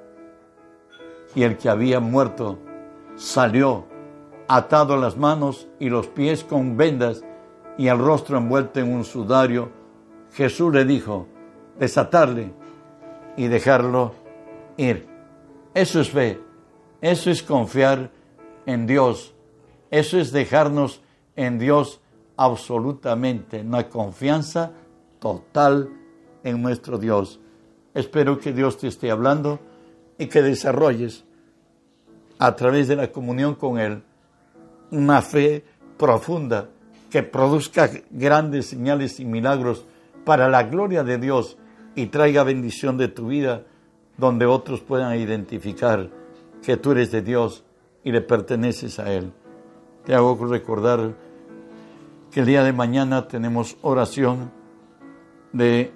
Y 1.35 1.43
el 1.43 1.57
que 1.57 1.69
había 1.69 1.99
muerto 1.99 2.59
salió, 3.15 3.85
atado 4.47 4.97
las 4.97 5.17
manos 5.17 5.67
y 5.79 5.89
los 5.89 6.07
pies 6.07 6.43
con 6.43 6.75
vendas 6.75 7.23
y 7.77 7.87
el 7.87 7.99
rostro 7.99 8.37
envuelto 8.37 8.79
en 8.79 8.93
un 8.93 9.05
sudario. 9.05 9.69
Jesús 10.33 10.73
le 10.73 10.85
dijo, 10.85 11.27
desatarle 11.79 12.53
y 13.37 13.47
dejarlo 13.47 14.13
ir. 14.77 15.07
Eso 15.73 16.01
es 16.01 16.09
fe, 16.09 16.39
eso 16.99 17.31
es 17.31 17.43
confiar 17.43 18.11
en 18.65 18.85
Dios, 18.87 19.33
eso 19.89 20.17
es 20.19 20.31
dejarnos 20.31 21.01
en 21.35 21.57
Dios 21.59 22.01
absolutamente, 22.35 23.61
una 23.61 23.87
confianza 23.87 24.71
total 25.19 25.89
en 26.43 26.61
nuestro 26.61 26.97
Dios. 26.97 27.39
Espero 27.93 28.39
que 28.39 28.51
Dios 28.51 28.77
te 28.77 28.87
esté 28.87 29.11
hablando 29.11 29.59
y 30.21 30.27
que 30.27 30.43
desarrolles 30.43 31.25
a 32.37 32.55
través 32.55 32.87
de 32.87 32.95
la 32.95 33.11
comunión 33.11 33.55
con 33.55 33.79
Él 33.79 34.03
una 34.91 35.23
fe 35.23 35.65
profunda 35.97 36.69
que 37.09 37.23
produzca 37.23 37.89
grandes 38.11 38.67
señales 38.67 39.19
y 39.19 39.25
milagros 39.25 39.83
para 40.23 40.47
la 40.47 40.61
gloria 40.61 41.03
de 41.03 41.17
Dios 41.17 41.57
y 41.95 42.05
traiga 42.05 42.43
bendición 42.43 42.99
de 42.99 43.07
tu 43.07 43.29
vida 43.29 43.63
donde 44.15 44.45
otros 44.45 44.81
puedan 44.81 45.19
identificar 45.19 46.11
que 46.61 46.77
tú 46.77 46.91
eres 46.91 47.11
de 47.11 47.23
Dios 47.23 47.63
y 48.03 48.11
le 48.11 48.21
perteneces 48.21 48.99
a 48.99 49.11
Él. 49.11 49.33
Te 50.05 50.13
hago 50.13 50.37
recordar 50.45 51.15
que 52.29 52.41
el 52.41 52.45
día 52.45 52.63
de 52.63 52.73
mañana 52.73 53.27
tenemos 53.27 53.75
oración 53.81 54.51
de 55.51 55.91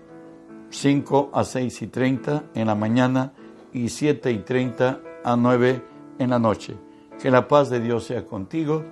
5 0.71 1.29
a 1.31 1.43
6 1.43 1.83
y 1.83 1.87
30 1.87 2.43
en 2.55 2.65
la 2.65 2.73
mañana 2.73 3.31
y 3.75 3.89
7 3.89 4.31
y 4.31 4.37
30 4.39 5.01
a 5.25 5.35
9 5.35 5.81
en 6.17 6.29
la 6.29 6.39
noche. 6.39 6.77
Que 7.21 7.29
la 7.29 7.47
paz 7.47 7.69
de 7.69 7.81
Dios 7.81 8.05
sea 8.05 8.23
contigo. 8.23 8.85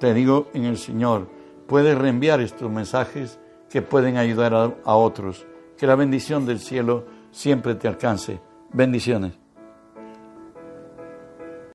Te 0.00 0.12
digo 0.12 0.48
en 0.54 0.64
el 0.64 0.76
Señor, 0.76 1.28
puedes 1.68 1.96
reenviar 1.96 2.40
estos 2.40 2.68
mensajes 2.68 3.38
que 3.70 3.80
pueden 3.80 4.16
ayudar 4.16 4.54
a, 4.54 4.74
a 4.84 4.96
otros. 4.96 5.46
Que 5.76 5.86
la 5.86 5.94
bendición 5.94 6.46
del 6.46 6.58
cielo 6.58 7.04
siempre 7.30 7.76
te 7.76 7.86
alcance. 7.86 8.40
Bendiciones. 8.72 9.38